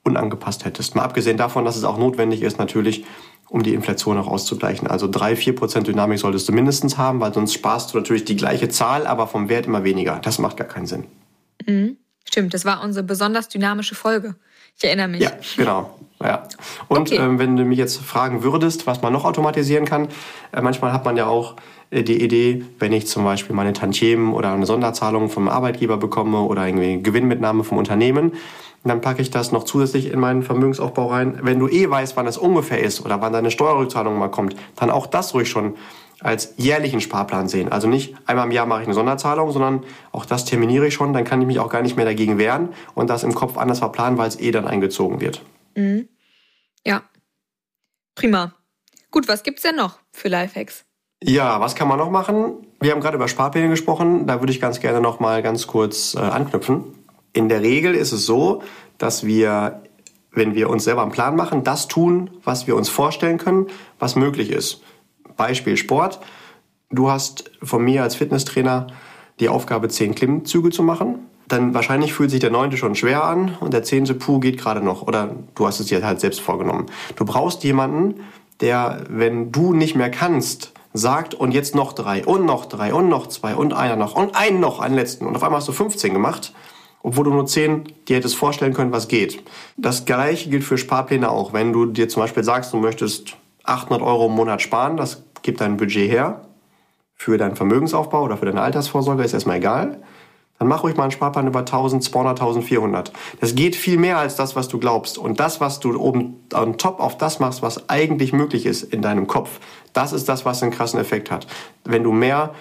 unangepasst 0.03 0.65
hättest. 0.65 0.95
Mal 0.95 1.03
abgesehen 1.03 1.37
davon, 1.37 1.65
dass 1.65 1.77
es 1.77 1.83
auch 1.83 1.97
notwendig 1.97 2.41
ist, 2.41 2.57
natürlich, 2.57 3.05
um 3.49 3.63
die 3.63 3.73
Inflation 3.73 4.17
auch 4.17 4.27
auszugleichen. 4.27 4.87
Also 4.87 5.07
drei, 5.07 5.35
vier 5.35 5.55
Prozent 5.55 5.87
Dynamik 5.87 6.19
solltest 6.19 6.47
du 6.47 6.53
mindestens 6.53 6.97
haben, 6.97 7.19
weil 7.19 7.33
sonst 7.33 7.53
sparst 7.53 7.93
du 7.93 7.97
natürlich 7.97 8.25
die 8.25 8.35
gleiche 8.35 8.69
Zahl, 8.69 9.05
aber 9.05 9.27
vom 9.27 9.49
Wert 9.49 9.65
immer 9.65 9.83
weniger. 9.83 10.19
Das 10.19 10.39
macht 10.39 10.57
gar 10.57 10.67
keinen 10.67 10.85
Sinn. 10.85 11.05
Mhm. 11.67 11.97
Stimmt, 12.23 12.53
das 12.53 12.65
war 12.65 12.83
unsere 12.83 13.03
besonders 13.05 13.49
dynamische 13.49 13.95
Folge. 13.95 14.35
Ich 14.77 14.83
erinnere 14.85 15.09
mich. 15.09 15.21
Ja, 15.21 15.31
genau. 15.57 15.99
Ja. 16.23 16.47
Und 16.87 17.11
okay. 17.11 17.17
ähm, 17.17 17.39
wenn 17.39 17.57
du 17.57 17.65
mich 17.65 17.77
jetzt 17.77 17.97
fragen 17.97 18.43
würdest, 18.43 18.87
was 18.87 19.01
man 19.01 19.11
noch 19.11 19.25
automatisieren 19.25 19.85
kann, 19.85 20.07
äh, 20.53 20.61
manchmal 20.61 20.93
hat 20.93 21.03
man 21.03 21.17
ja 21.17 21.25
auch 21.25 21.55
die 21.91 22.23
Idee, 22.23 22.63
wenn 22.79 22.93
ich 22.93 23.07
zum 23.07 23.23
Beispiel 23.25 23.55
meine 23.55 23.73
Tantiemen 23.73 24.33
oder 24.33 24.53
eine 24.53 24.65
Sonderzahlung 24.65 25.29
vom 25.29 25.49
Arbeitgeber 25.49 25.97
bekomme 25.97 26.39
oder 26.41 26.65
irgendwie 26.65 27.03
Gewinnmitnahme 27.03 27.63
vom 27.63 27.77
Unternehmen, 27.77 28.33
dann 28.83 29.01
packe 29.01 29.21
ich 29.21 29.29
das 29.29 29.51
noch 29.51 29.65
zusätzlich 29.65 30.11
in 30.11 30.19
meinen 30.19 30.41
Vermögensaufbau 30.41 31.07
rein. 31.07 31.39
Wenn 31.43 31.59
du 31.59 31.67
eh 31.67 31.89
weißt, 31.89 32.15
wann 32.15 32.27
es 32.27 32.37
ungefähr 32.37 32.79
ist 32.79 33.05
oder 33.05 33.21
wann 33.21 33.33
deine 33.33 33.51
Steuerrückzahlung 33.51 34.17
mal 34.17 34.29
kommt, 34.29 34.55
dann 34.75 34.89
auch 34.89 35.05
das 35.05 35.33
ruhig 35.33 35.49
schon 35.49 35.75
als 36.21 36.53
jährlichen 36.57 37.01
Sparplan 37.01 37.47
sehen. 37.47 37.71
Also 37.71 37.87
nicht 37.87 38.15
einmal 38.25 38.45
im 38.45 38.51
Jahr 38.51 38.65
mache 38.65 38.81
ich 38.81 38.87
eine 38.87 38.93
Sonderzahlung, 38.93 39.51
sondern 39.51 39.83
auch 40.11 40.25
das 40.25 40.45
terminiere 40.45 40.87
ich 40.87 40.93
schon, 40.93 41.13
dann 41.13 41.25
kann 41.25 41.41
ich 41.41 41.47
mich 41.47 41.59
auch 41.59 41.69
gar 41.69 41.81
nicht 41.81 41.95
mehr 41.95 42.05
dagegen 42.05 42.37
wehren 42.37 42.69
und 42.95 43.09
das 43.09 43.23
im 43.23 43.33
Kopf 43.33 43.57
anders 43.57 43.79
verplanen, 43.79 44.17
weil 44.17 44.27
es 44.27 44.39
eh 44.39 44.51
dann 44.51 44.67
eingezogen 44.67 45.19
wird. 45.19 45.41
Mhm. 45.75 46.07
Ja, 46.85 47.03
prima. 48.15 48.53
Gut, 49.09 49.27
was 49.27 49.43
gibt's 49.43 49.63
denn 49.63 49.75
noch 49.75 49.99
für 50.11 50.29
Lifehacks? 50.29 50.85
Ja, 51.23 51.59
was 51.59 51.75
kann 51.75 51.87
man 51.87 51.99
noch 51.99 52.09
machen? 52.09 52.55
Wir 52.79 52.91
haben 52.91 52.99
gerade 52.99 53.15
über 53.15 53.27
Sparpläne 53.27 53.69
gesprochen, 53.69 54.25
da 54.25 54.39
würde 54.41 54.51
ich 54.51 54.59
ganz 54.59 54.79
gerne 54.79 55.01
noch 55.01 55.19
mal 55.19 55.43
ganz 55.43 55.67
kurz 55.67 56.15
äh, 56.15 56.19
anknüpfen. 56.19 56.83
In 57.31 57.47
der 57.47 57.61
Regel 57.61 57.93
ist 57.93 58.11
es 58.11 58.25
so, 58.25 58.63
dass 58.97 59.23
wir, 59.23 59.83
wenn 60.31 60.55
wir 60.55 60.67
uns 60.69 60.83
selber 60.83 61.03
einen 61.03 61.11
Plan 61.11 61.35
machen, 61.35 61.63
das 61.63 61.87
tun, 61.87 62.31
was 62.43 62.65
wir 62.65 62.75
uns 62.75 62.89
vorstellen 62.89 63.37
können, 63.37 63.67
was 63.99 64.15
möglich 64.15 64.49
ist. 64.49 64.81
Beispiel 65.37 65.77
Sport. 65.77 66.19
Du 66.89 67.11
hast 67.11 67.51
von 67.61 67.83
mir 67.83 68.01
als 68.01 68.15
Fitnesstrainer 68.15 68.87
die 69.39 69.47
Aufgabe, 69.47 69.89
zehn 69.89 70.15
Klimmzüge 70.15 70.71
zu 70.71 70.81
machen. 70.81 71.19
Dann 71.47 71.75
wahrscheinlich 71.75 72.13
fühlt 72.13 72.31
sich 72.31 72.39
der 72.39 72.49
neunte 72.49 72.77
schon 72.77 72.95
schwer 72.95 73.23
an 73.25 73.57
und 73.59 73.73
der 73.73 73.83
zehnte 73.83 74.15
Puh 74.15 74.39
geht 74.39 74.57
gerade 74.57 74.83
noch. 74.83 75.03
Oder 75.03 75.35
du 75.53 75.67
hast 75.67 75.79
es 75.79 75.85
dir 75.85 76.03
halt 76.03 76.19
selbst 76.19 76.41
vorgenommen. 76.41 76.87
Du 77.15 77.25
brauchst 77.25 77.63
jemanden, 77.63 78.21
der, 78.59 79.03
wenn 79.07 79.51
du 79.51 79.73
nicht 79.73 79.95
mehr 79.95 80.09
kannst, 80.09 80.73
sagt 80.93 81.33
und 81.33 81.51
jetzt 81.51 81.75
noch 81.75 81.93
drei 81.93 82.25
und 82.25 82.45
noch 82.45 82.65
drei 82.65 82.93
und 82.93 83.09
noch 83.09 83.27
zwei 83.27 83.55
und 83.55 83.73
einer 83.73 83.95
noch 83.95 84.15
und 84.15 84.35
einen 84.35 84.59
noch, 84.59 84.79
einen 84.79 84.95
letzten. 84.95 85.25
Und 85.25 85.35
auf 85.35 85.43
einmal 85.43 85.59
hast 85.59 85.67
du 85.67 85.71
15 85.71 86.13
gemacht, 86.13 86.53
obwohl 87.03 87.25
du 87.25 87.31
nur 87.31 87.45
10 87.45 87.85
dir 88.07 88.17
hättest 88.17 88.35
vorstellen 88.35 88.73
können, 88.73 88.91
was 88.91 89.07
geht. 89.07 89.43
Das 89.77 90.05
gleiche 90.05 90.49
gilt 90.49 90.63
für 90.63 90.77
Sparpläne 90.77 91.29
auch. 91.29 91.53
Wenn 91.53 91.73
du 91.73 91.85
dir 91.85 92.09
zum 92.09 92.21
Beispiel 92.21 92.43
sagst, 92.43 92.73
du 92.73 92.77
möchtest 92.77 93.37
800 93.63 94.05
Euro 94.05 94.27
im 94.27 94.33
Monat 94.33 94.61
sparen, 94.61 94.97
das 94.97 95.23
gibt 95.41 95.61
dein 95.61 95.77
Budget 95.77 96.09
her 96.09 96.41
für 97.15 97.37
deinen 97.37 97.55
Vermögensaufbau 97.55 98.23
oder 98.23 98.37
für 98.37 98.45
deine 98.45 98.61
Altersvorsorge, 98.61 99.23
ist 99.23 99.33
erstmal 99.33 99.57
egal 99.57 100.01
dann 100.61 100.67
mach 100.67 100.83
ruhig 100.83 100.95
mal 100.95 101.05
einen 101.05 101.11
Sparplan 101.11 101.47
über 101.47 101.61
1200, 101.61 102.39
1400. 102.39 103.11
Das 103.39 103.55
geht 103.55 103.75
viel 103.75 103.97
mehr 103.97 104.19
als 104.19 104.35
das, 104.35 104.55
was 104.55 104.67
du 104.67 104.77
glaubst. 104.77 105.17
Und 105.17 105.39
das, 105.39 105.59
was 105.59 105.79
du 105.79 105.99
oben 105.99 106.35
on 106.53 106.77
top 106.77 106.99
auf 106.99 107.17
das 107.17 107.39
machst, 107.39 107.63
was 107.63 107.89
eigentlich 107.89 108.31
möglich 108.31 108.67
ist 108.67 108.83
in 108.83 109.01
deinem 109.01 109.25
Kopf, 109.25 109.59
das 109.91 110.13
ist 110.13 110.29
das, 110.29 110.45
was 110.45 110.61
einen 110.61 110.71
krassen 110.71 110.99
Effekt 110.99 111.31
hat. 111.31 111.47
Wenn 111.83 112.03
du 112.03 112.11
mehr 112.11 112.53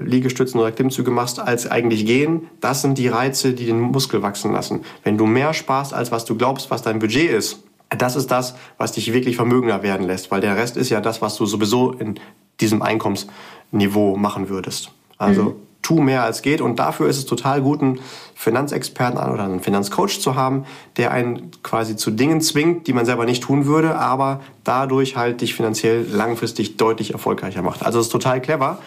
Liegestützen 0.00 0.58
oder 0.58 0.72
Klimmzüge 0.72 1.12
machst, 1.12 1.38
als 1.38 1.70
eigentlich 1.70 2.04
gehen, 2.04 2.48
das 2.60 2.82
sind 2.82 2.98
die 2.98 3.06
Reize, 3.06 3.52
die 3.52 3.66
den 3.66 3.78
Muskel 3.78 4.20
wachsen 4.20 4.50
lassen. 4.50 4.80
Wenn 5.04 5.16
du 5.16 5.24
mehr 5.24 5.54
sparst, 5.54 5.94
als 5.94 6.10
was 6.10 6.24
du 6.24 6.36
glaubst, 6.36 6.72
was 6.72 6.82
dein 6.82 6.98
Budget 6.98 7.30
ist, 7.30 7.62
das 7.88 8.16
ist 8.16 8.32
das, 8.32 8.56
was 8.78 8.90
dich 8.90 9.12
wirklich 9.12 9.36
vermögender 9.36 9.84
werden 9.84 10.08
lässt, 10.08 10.32
weil 10.32 10.40
der 10.40 10.56
Rest 10.56 10.76
ist 10.76 10.90
ja 10.90 11.00
das, 11.00 11.22
was 11.22 11.36
du 11.36 11.46
sowieso 11.46 11.92
in 11.92 12.18
diesem 12.58 12.82
Einkommensniveau 12.82 14.16
machen 14.16 14.48
würdest. 14.48 14.90
Also 15.18 15.42
mhm 15.42 15.54
tu 15.84 16.00
mehr 16.00 16.24
als 16.24 16.42
geht. 16.42 16.60
Und 16.60 16.80
dafür 16.80 17.08
ist 17.08 17.18
es 17.18 17.26
total 17.26 17.62
gut, 17.62 17.80
einen 17.80 18.00
Finanzexperten 18.34 19.18
oder 19.18 19.44
einen 19.44 19.60
Finanzcoach 19.60 20.20
zu 20.20 20.34
haben, 20.34 20.64
der 20.96 21.12
einen 21.12 21.52
quasi 21.62 21.94
zu 21.94 22.10
Dingen 22.10 22.40
zwingt, 22.40 22.88
die 22.88 22.92
man 22.92 23.06
selber 23.06 23.24
nicht 23.26 23.44
tun 23.44 23.66
würde, 23.66 23.96
aber 23.96 24.40
dadurch 24.64 25.16
halt 25.16 25.40
dich 25.40 25.54
finanziell 25.54 26.04
langfristig 26.10 26.76
deutlich 26.76 27.12
erfolgreicher 27.12 27.62
macht. 27.62 27.84
Also 27.84 28.00
es 28.00 28.06
ist 28.06 28.12
total 28.12 28.40
clever, 28.40 28.78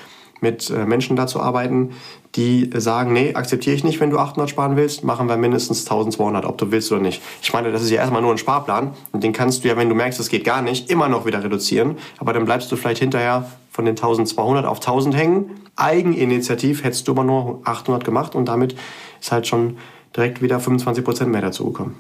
mit 0.42 0.70
äh, 0.70 0.86
Menschen 0.86 1.16
da 1.16 1.28
zu 1.28 1.40
arbeiten, 1.42 1.94
die 2.36 2.70
sagen, 2.76 3.14
nee, 3.14 3.34
akzeptiere 3.34 3.76
ich 3.76 3.84
nicht, 3.84 4.00
wenn 4.00 4.12
du 4.12 4.20
800 4.20 4.50
sparen 4.50 4.76
willst, 4.76 5.04
machen 5.04 5.28
wir 5.28 5.38
mindestens 5.38 5.82
1200, 5.90 6.46
ob 6.46 6.58
du 6.58 6.72
willst 6.72 6.92
oder 6.92 7.02
nicht. 7.02 7.22
Ich 7.42 7.54
meine, 7.54 7.72
das 7.72 7.82
ist 7.82 7.90
ja 7.90 7.98
erstmal 7.98 8.22
nur 8.22 8.32
ein 8.32 8.38
Sparplan 8.38 8.92
und 9.12 9.24
den 9.24 9.34
kannst 9.34 9.64
du 9.64 9.68
ja, 9.68 9.78
wenn 9.78 9.90
du 9.90 9.96
merkst, 9.96 10.20
es 10.20 10.30
geht 10.30 10.44
gar 10.44 10.62
nicht, 10.62 10.92
immer 10.92 11.10
noch 11.10 11.26
wieder 11.26 11.44
reduzieren, 11.44 11.98
aber 12.20 12.34
dann 12.34 12.46
bleibst 12.46 12.72
du 12.72 12.76
vielleicht 12.76 13.00
hinterher 13.00 13.50
von 13.78 13.86
den 13.86 13.92
1200 13.92 14.66
auf 14.66 14.80
1000 14.80 15.16
hängen. 15.16 15.62
Eigeninitiativ 15.76 16.84
hättest 16.84 17.08
du 17.08 17.12
immer 17.12 17.24
nur 17.24 17.62
800 17.64 18.04
gemacht 18.04 18.34
und 18.34 18.46
damit 18.46 18.76
ist 19.22 19.32
halt 19.32 19.46
schon 19.46 19.78
direkt 20.16 20.42
wieder 20.42 20.60
25 20.60 21.06
Prozent 21.06 21.32
mehr 21.32 21.42
dazugekommen. 21.42 21.96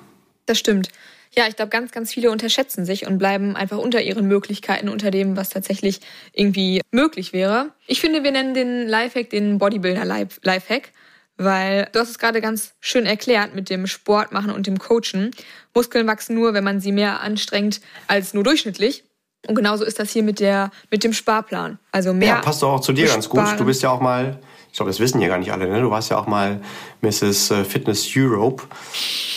Das 0.47 0.57
stimmt. 0.57 0.89
Ja, 1.35 1.47
ich 1.47 1.55
glaube, 1.55 1.69
ganz, 1.69 1.91
ganz 1.91 2.11
viele 2.11 2.31
unterschätzen 2.31 2.83
sich 2.83 3.05
und 3.05 3.19
bleiben 3.19 3.55
einfach 3.55 3.77
unter 3.77 4.01
ihren 4.01 4.27
Möglichkeiten, 4.27 4.89
unter 4.89 5.11
dem, 5.11 5.37
was 5.37 5.49
tatsächlich 5.49 5.99
irgendwie 6.33 6.81
möglich 6.89 7.31
wäre. 7.31 7.69
Ich 7.85 8.01
finde, 8.01 8.23
wir 8.23 8.31
nennen 8.31 8.55
den 8.55 8.87
Lifehack 8.87 9.29
den 9.29 9.59
Bodybuilder-Lifehack, 9.59 10.93
weil 11.37 11.89
du 11.91 11.99
hast 11.99 12.09
es 12.09 12.17
gerade 12.17 12.41
ganz 12.41 12.73
schön 12.79 13.05
erklärt 13.05 13.53
mit 13.53 13.69
dem 13.69 13.85
Sport 13.85 14.31
machen 14.31 14.49
und 14.49 14.65
dem 14.65 14.79
Coachen. 14.79 15.29
Muskeln 15.75 16.07
wachsen 16.07 16.33
nur, 16.33 16.55
wenn 16.55 16.63
man 16.63 16.81
sie 16.81 16.91
mehr 16.91 17.21
anstrengt 17.21 17.81
als 18.07 18.33
nur 18.33 18.43
durchschnittlich. 18.43 19.03
Und 19.47 19.55
genauso 19.55 19.83
ist 19.83 19.99
das 19.99 20.11
hier 20.11 20.23
mit, 20.23 20.39
der, 20.39 20.71
mit 20.91 21.03
dem 21.03 21.13
Sparplan. 21.13 21.79
Also 21.91 22.13
mehr. 22.13 22.27
Ja, 22.27 22.41
passt 22.41 22.61
doch 22.61 22.73
auch 22.73 22.79
zu 22.79 22.93
dir 22.93 23.07
ganz 23.07 23.27
gut. 23.27 23.43
Du 23.57 23.65
bist 23.65 23.81
ja 23.81 23.89
auch 23.89 24.01
mal, 24.01 24.39
ich 24.69 24.77
glaube, 24.77 24.91
das 24.91 24.99
wissen 24.99 25.21
ja 25.21 25.27
gar 25.27 25.37
nicht 25.37 25.51
alle, 25.51 25.67
ne? 25.67 25.81
Du 25.81 25.89
warst 25.89 26.09
ja 26.09 26.17
auch 26.17 26.27
mal 26.27 26.61
Mrs. 27.01 27.51
Äh, 27.51 27.63
Fitness 27.63 28.09
Europe. 28.15 28.63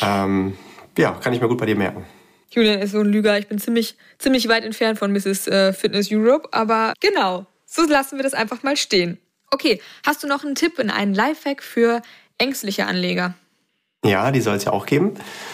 Ähm, 0.02 0.56
ja, 0.98 1.12
kann 1.12 1.32
ich 1.32 1.40
mir 1.40 1.48
gut 1.48 1.58
bei 1.58 1.66
dir 1.66 1.76
merken. 1.76 2.04
Julian 2.50 2.80
ist 2.80 2.92
so 2.92 3.00
ein 3.00 3.06
Lüger. 3.06 3.38
Ich 3.38 3.46
bin 3.46 3.58
ziemlich, 3.58 3.96
ziemlich 4.18 4.48
weit 4.48 4.64
entfernt 4.64 4.98
von 4.98 5.12
Mrs. 5.12 5.46
Äh, 5.46 5.72
Fitness 5.72 6.08
Europe. 6.10 6.48
Aber 6.52 6.94
genau, 7.00 7.46
so 7.64 7.82
lassen 7.82 8.18
wir 8.18 8.24
das 8.24 8.34
einfach 8.34 8.62
mal 8.62 8.76
stehen. 8.76 9.18
Okay, 9.52 9.80
hast 10.04 10.22
du 10.22 10.26
noch 10.26 10.44
einen 10.44 10.54
Tipp 10.54 10.78
in 10.78 10.90
einen 10.90 11.14
Lifehack 11.14 11.62
für 11.62 12.02
ängstliche 12.38 12.86
Anleger? 12.86 13.34
Ja, 14.02 14.30
die 14.30 14.40
soll 14.40 14.56
es 14.56 14.64
ja 14.64 14.72
auch 14.72 14.86
geben. 14.86 15.12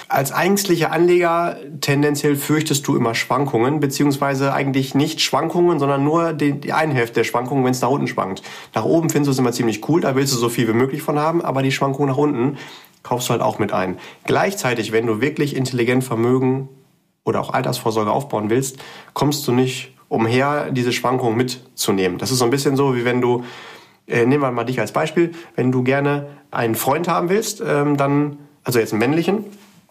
Als 0.09 0.31
ängstlicher 0.31 0.93
Anleger 0.93 1.57
tendenziell 1.81 2.37
fürchtest 2.37 2.87
du 2.87 2.95
immer 2.95 3.17
Schwankungen, 3.17 3.81
beziehungsweise 3.81 4.53
eigentlich 4.53 4.95
nicht 4.95 5.21
Schwankungen, 5.21 5.81
sondern 5.81 6.05
nur 6.05 6.33
die, 6.33 6.53
die 6.53 6.73
eine 6.73 6.95
Hälfte 6.95 7.15
der 7.15 7.25
Schwankungen, 7.25 7.65
wenn 7.65 7.73
es 7.73 7.81
nach 7.81 7.91
unten 7.91 8.07
schwankt. 8.07 8.43
Nach 8.73 8.85
oben 8.85 9.11
findest 9.11 9.27
du 9.27 9.33
es 9.33 9.39
immer 9.41 9.51
ziemlich 9.51 9.89
cool, 9.89 10.01
da 10.01 10.15
willst 10.15 10.33
du 10.33 10.39
so 10.39 10.49
viel 10.49 10.69
wie 10.69 10.75
möglich 10.75 11.03
von 11.03 11.19
haben, 11.19 11.43
aber 11.43 11.63
die 11.65 11.73
Schwankungen 11.73 12.09
nach 12.09 12.19
unten 12.19 12.57
kaufst 13.03 13.29
du 13.29 13.33
halt 13.33 13.43
auch 13.43 13.59
mit 13.59 13.73
ein. 13.73 13.99
Gleichzeitig, 14.25 14.93
wenn 14.93 15.07
du 15.07 15.21
wirklich 15.21 15.57
intelligent 15.57 16.05
Vermögen 16.05 16.69
oder 17.25 17.41
auch 17.41 17.53
Altersvorsorge 17.53 18.13
aufbauen 18.13 18.49
willst, 18.49 18.79
kommst 19.13 19.47
du 19.49 19.53
nicht 19.53 19.93
umher, 20.09 20.71
diese 20.71 20.93
Schwankungen 20.93 21.37
mitzunehmen. 21.37 22.19
Das 22.19 22.31
ist 22.31 22.39
so 22.39 22.45
ein 22.45 22.51
bisschen 22.51 22.77
so, 22.77 22.95
wie 22.95 23.05
wenn 23.05 23.21
du 23.21 23.43
äh, 24.07 24.25
nehmen 24.25 24.43
wir 24.43 24.53
mal 24.53 24.65
dich 24.65 24.81
als 24.81 24.93
Beispiel, 24.93 25.33
wenn 25.57 25.73
du 25.73 25.83
gerne 25.83 26.29
einen 26.57 26.75
Freund 26.75 27.07
haben 27.09 27.29
willst, 27.29 27.63
ähm, 27.65 27.97
dann, 27.97 28.39
also 28.65 28.79
jetzt 28.79 28.93
einen 28.93 29.01
männlichen 29.01 29.45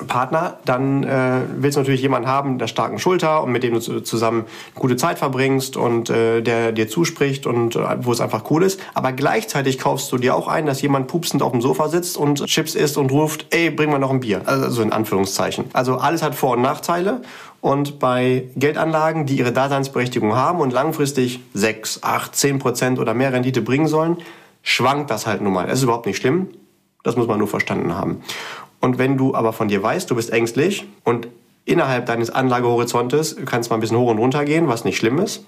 Partner, 0.07 0.57
dann 0.65 1.03
äh, 1.03 1.39
willst 1.55 1.77
du 1.77 1.79
natürlich 1.79 2.01
jemanden 2.01 2.27
haben, 2.27 2.59
der 2.59 2.67
starken 2.67 2.99
Schulter 2.99 3.41
und 3.43 3.53
mit 3.53 3.63
dem 3.63 3.73
du 3.75 3.79
zusammen 3.79 4.43
gute 4.73 4.97
Zeit 4.97 5.19
verbringst 5.19 5.77
und 5.77 6.09
äh, 6.09 6.41
der 6.41 6.73
dir 6.73 6.89
zuspricht 6.89 7.47
und 7.47 7.77
äh, 7.77 7.79
wo 8.01 8.11
es 8.11 8.19
einfach 8.19 8.43
cool 8.51 8.63
ist. 8.63 8.81
Aber 8.93 9.13
gleichzeitig 9.13 9.79
kaufst 9.79 10.11
du 10.11 10.17
dir 10.17 10.35
auch 10.35 10.49
ein, 10.49 10.65
dass 10.65 10.81
jemand 10.81 11.07
pupsend 11.07 11.41
auf 11.41 11.53
dem 11.53 11.61
Sofa 11.61 11.87
sitzt 11.87 12.17
und 12.17 12.45
Chips 12.45 12.75
isst 12.75 12.97
und 12.97 13.09
ruft, 13.09 13.45
ey, 13.51 13.69
bring 13.69 13.89
mal 13.89 13.99
noch 13.99 14.11
ein 14.11 14.19
Bier. 14.19 14.41
Also 14.45 14.81
in 14.81 14.91
Anführungszeichen. 14.91 15.65
Also 15.71 15.95
alles 15.95 16.21
hat 16.21 16.35
Vor- 16.35 16.57
und 16.57 16.61
Nachteile 16.61 17.21
und 17.61 17.97
bei 17.97 18.49
Geldanlagen, 18.57 19.25
die 19.25 19.37
ihre 19.37 19.53
Daseinsberechtigung 19.53 20.35
haben 20.35 20.59
und 20.59 20.73
langfristig 20.73 21.39
6, 21.53 22.03
8, 22.03 22.35
10 22.35 22.59
Prozent 22.59 22.99
oder 22.99 23.13
mehr 23.13 23.31
Rendite 23.31 23.61
bringen 23.61 23.87
sollen, 23.87 24.17
schwankt 24.65 25.09
das 25.11 25.25
halt 25.25 25.41
nun 25.41 25.53
mal. 25.53 25.67
Das 25.67 25.77
ist 25.77 25.83
überhaupt 25.83 26.07
nicht 26.07 26.17
schlimm. 26.17 26.49
Das 27.03 27.15
muss 27.15 27.27
man 27.27 27.37
nur 27.39 27.47
verstanden 27.47 27.95
haben. 27.95 28.21
Und 28.81 28.97
wenn 28.97 29.15
du 29.15 29.33
aber 29.33 29.53
von 29.53 29.69
dir 29.69 29.81
weißt, 29.81 30.11
du 30.11 30.15
bist 30.15 30.33
ängstlich 30.33 30.85
und 31.05 31.29
innerhalb 31.63 32.05
deines 32.07 32.29
Anlagehorizontes 32.29 33.37
kannst 33.45 33.69
mal 33.69 33.77
ein 33.77 33.79
bisschen 33.79 33.97
hoch 33.97 34.09
und 34.09 34.17
runter 34.17 34.43
gehen, 34.43 34.67
was 34.67 34.83
nicht 34.83 34.97
schlimm 34.97 35.19
ist, 35.19 35.45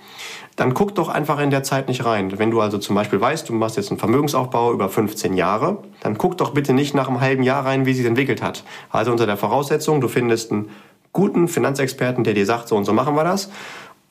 dann 0.55 0.73
guck 0.73 0.95
doch 0.95 1.09
einfach 1.09 1.39
in 1.39 1.51
der 1.51 1.63
Zeit 1.63 1.87
nicht 1.87 2.05
rein. 2.05 2.39
Wenn 2.39 2.51
du 2.51 2.61
also 2.61 2.77
zum 2.77 2.95
Beispiel 2.95 3.19
weißt, 3.19 3.49
du 3.49 3.53
machst 3.53 3.75
jetzt 3.75 3.89
einen 3.89 3.99
Vermögensaufbau 3.99 4.71
über 4.71 4.89
15 4.89 5.33
Jahre, 5.33 5.83
dann 6.01 6.17
guck 6.17 6.37
doch 6.37 6.51
bitte 6.51 6.73
nicht 6.73 6.95
nach 6.95 7.07
einem 7.07 7.21
halben 7.21 7.43
Jahr 7.43 7.65
rein, 7.65 7.85
wie 7.85 7.93
sich 7.93 8.05
entwickelt 8.05 8.41
hat. 8.41 8.63
Also 8.89 9.11
unter 9.11 9.25
der 9.25 9.37
Voraussetzung, 9.37 10.01
du 10.01 10.07
findest 10.07 10.51
einen 10.51 10.69
guten 11.13 11.47
Finanzexperten, 11.47 12.23
der 12.23 12.33
dir 12.33 12.45
sagt, 12.45 12.67
so 12.67 12.75
und 12.75 12.85
so 12.85 12.93
machen 12.93 13.15
wir 13.15 13.23
das, 13.23 13.49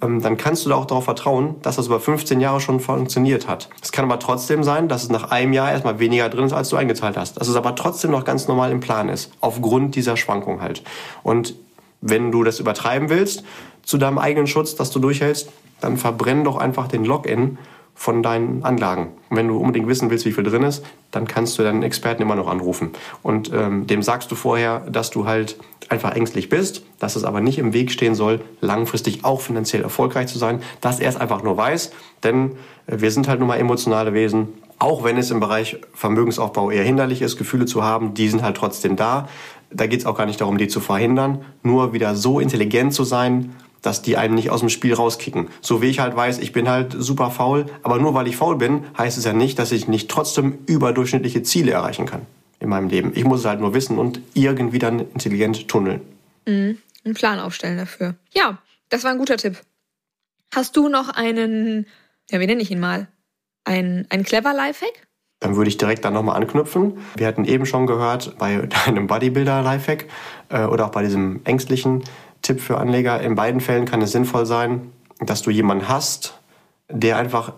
dann 0.01 0.37
kannst 0.37 0.65
du 0.65 0.69
da 0.69 0.77
auch 0.77 0.85
darauf 0.85 1.05
vertrauen, 1.05 1.57
dass 1.63 1.77
das 1.77 1.87
über 1.87 2.01
15 2.01 2.41
Jahre 2.41 2.61
schon 2.61 2.81
funktioniert 2.81 3.49
hat. 3.49 3.71
Es 3.83 3.93
kann 3.93 4.05
aber 4.05 4.19
trotzdem 4.19 4.63
sein, 4.63 4.89
dass 4.89 5.03
es 5.03 5.09
nach 5.09 5.31
einem 5.31 5.55
Jahr 5.55 5.71
erstmal 5.71 5.99
weniger 5.99 6.29
drin 6.29 6.45
ist, 6.45 6.53
als 6.53 6.69
du 6.69 6.77
eingezahlt 6.77 7.17
hast. 7.17 7.41
Dass 7.41 7.49
es 7.49 7.57
aber 7.57 7.75
trotzdem 7.75 8.11
noch 8.11 8.25
ganz 8.25 8.47
normal 8.47 8.71
im 8.73 8.81
Plan 8.81 9.09
ist, 9.09 9.33
aufgrund 9.41 9.95
dieser 9.95 10.17
Schwankung 10.17 10.61
halt. 10.61 10.83
Und 11.23 11.55
wenn 12.03 12.31
du 12.31 12.45
das 12.45 12.61
übertreiben 12.61 13.09
willst, 13.09 13.43
zu 13.83 13.97
deinem 13.97 14.19
eigenen 14.19 14.47
Schutz, 14.47 14.75
dass 14.75 14.91
du 14.91 14.99
durchhältst, 14.99 15.49
dann 15.81 15.97
verbrenn 15.97 16.45
doch 16.45 16.57
einfach 16.57 16.89
den 16.89 17.05
Login 17.05 17.59
von 17.97 18.23
deinen 18.23 18.63
Anlagen. 18.63 19.09
Und 19.31 19.37
wenn 19.39 19.49
du 19.49 19.57
unbedingt 19.57 19.89
wissen 19.89 20.11
willst, 20.11 20.27
wie 20.27 20.33
viel 20.33 20.45
drin 20.45 20.63
ist, 20.63 20.85
dann 21.11 21.27
kannst 21.27 21.59
du 21.59 21.63
deinen 21.63 21.83
Experten 21.83 22.23
immer 22.23 22.37
noch 22.37 22.47
anrufen. 22.47 22.91
Und 23.23 23.51
ähm, 23.53 23.87
dem 23.87 24.03
sagst 24.03 24.31
du 24.31 24.37
vorher, 24.37 24.81
dass 24.81 25.11
du 25.11 25.27
halt 25.27 25.57
einfach 25.89 26.15
ängstlich 26.15 26.51
bist, 26.51 26.85
dass 26.99 27.17
es 27.17 27.25
aber 27.25 27.41
nicht 27.41 27.59
im 27.59 27.73
Weg 27.73 27.91
stehen 27.91 28.15
soll, 28.15 28.41
langfristig 28.61 29.25
auch 29.25 29.41
finanziell 29.41 29.83
erfolgreich 29.83 30.27
zu 30.27 30.39
sein, 30.39 30.61
dass 30.81 31.01
er 31.01 31.09
es 31.09 31.17
einfach 31.17 31.43
nur 31.43 31.57
weiß. 31.57 31.91
Denn 32.23 32.53
äh, 32.87 33.01
wir 33.01 33.11
sind 33.11 33.29
halt 33.29 33.41
nun 33.41 33.49
mal 33.49 33.57
emotionale 33.57 34.13
Wesen. 34.13 34.49
Auch 34.79 35.03
wenn 35.03 35.17
es 35.17 35.31
im 35.31 35.41
Bereich 35.41 35.79
Vermögensaufbau 35.95 36.71
eher 36.71 36.85
hinderlich 36.85 37.23
ist, 37.23 37.39
Gefühle 37.39 37.65
zu 37.65 37.83
haben, 37.83 38.13
die 38.13 38.29
sind 38.29 38.43
halt 38.43 38.59
trotzdem 38.59 38.97
da. 38.97 39.27
Da 39.71 39.87
geht 39.87 40.01
es 40.01 40.07
auch 40.07 40.17
gar 40.17 40.27
nicht 40.27 40.41
darum, 40.41 40.59
die 40.59 40.69
zu 40.69 40.81
verhindern, 40.81 41.45
nur 41.63 41.95
wieder 41.95 42.15
so 42.15 42.41
intelligent 42.41 42.93
zu 42.93 43.05
sein, 43.05 43.55
dass 43.87 44.03
die 44.03 44.17
einen 44.17 44.35
nicht 44.35 44.51
aus 44.51 44.61
dem 44.61 44.69
Spiel 44.69 44.95
rauskicken. 44.95 45.49
So 45.61 45.81
wie 45.81 45.87
ich 45.87 46.01
halt 46.01 46.17
weiß, 46.17 46.39
ich 46.39 46.53
bin 46.53 46.69
halt 46.69 46.95
super 46.99 47.31
faul, 47.31 47.67
aber 47.83 47.99
nur 47.99 48.15
weil 48.15 48.27
ich 48.27 48.37
faul 48.37 48.57
bin, 48.57 48.85
heißt 48.99 49.17
es 49.17 49.25
ja 49.25 49.33
nicht, 49.33 49.59
dass 49.59 49.71
ich 49.71 49.87
nicht 49.87 50.11
trotzdem 50.11 50.59
überdurchschnittliche 50.67 51.45
Ziele 51.45 51.71
erreichen 51.71 52.05
kann 52.05 52.23
in 52.59 52.69
meinem 52.69 52.89
Leben. 52.89 53.13
Ich 53.15 53.25
muss 53.25 53.41
es 53.41 53.47
halt 53.47 53.61
nur 53.61 53.75
wissen 53.75 53.99
und 53.99 54.21
irgendwie 54.35 54.81
dann 54.81 54.99
intelligent 54.99 55.69
tunneln. 55.69 56.01
Mhm. 56.47 56.79
Einen 57.05 57.15
Plan 57.15 57.39
aufstellen 57.39 57.79
dafür. 57.79 58.17
Ja, 58.33 58.59
das 58.89 59.05
war 59.05 59.13
ein 59.13 59.19
guter 59.19 59.37
Tipp. 59.37 59.61
Hast 60.53 60.77
du 60.77 60.89
noch 60.89 61.11
einen, 61.11 61.87
ja, 62.31 62.41
wie 62.41 62.47
nenne 62.47 62.63
ich 62.63 62.71
ihn 62.73 62.81
mal? 62.81 63.07
Ein, 63.65 64.07
ein 64.11 64.25
clever 64.25 64.53
Lifehack? 64.53 65.07
Dann 65.39 65.55
würde 65.55 65.69
ich 65.69 65.77
direkt 65.77 66.05
da 66.05 66.11
nochmal 66.11 66.37
anknüpfen. 66.37 66.99
Wir 67.15 67.27
hatten 67.27 67.45
eben 67.45 67.67
schon 67.67 67.87
gehört, 67.87 68.37
bei 68.39 68.67
deinem 68.87 69.07
Bodybuilder-Lifehack 69.07 70.07
äh, 70.49 70.65
oder 70.65 70.87
auch 70.87 70.91
bei 70.91 71.03
diesem 71.03 71.41
ängstlichen 71.45 72.03
Tipp 72.47 72.61
für 72.61 72.79
Anleger. 72.79 73.21
In 73.21 73.35
beiden 73.35 73.61
Fällen 73.61 73.85
kann 73.85 74.01
es 74.03 74.13
sinnvoll 74.13 74.47
sein, 74.47 74.93
dass 75.19 75.43
du 75.43 75.51
jemanden 75.51 75.89
hast, 75.89 76.39
der 76.89 77.17
einfach 77.17 77.53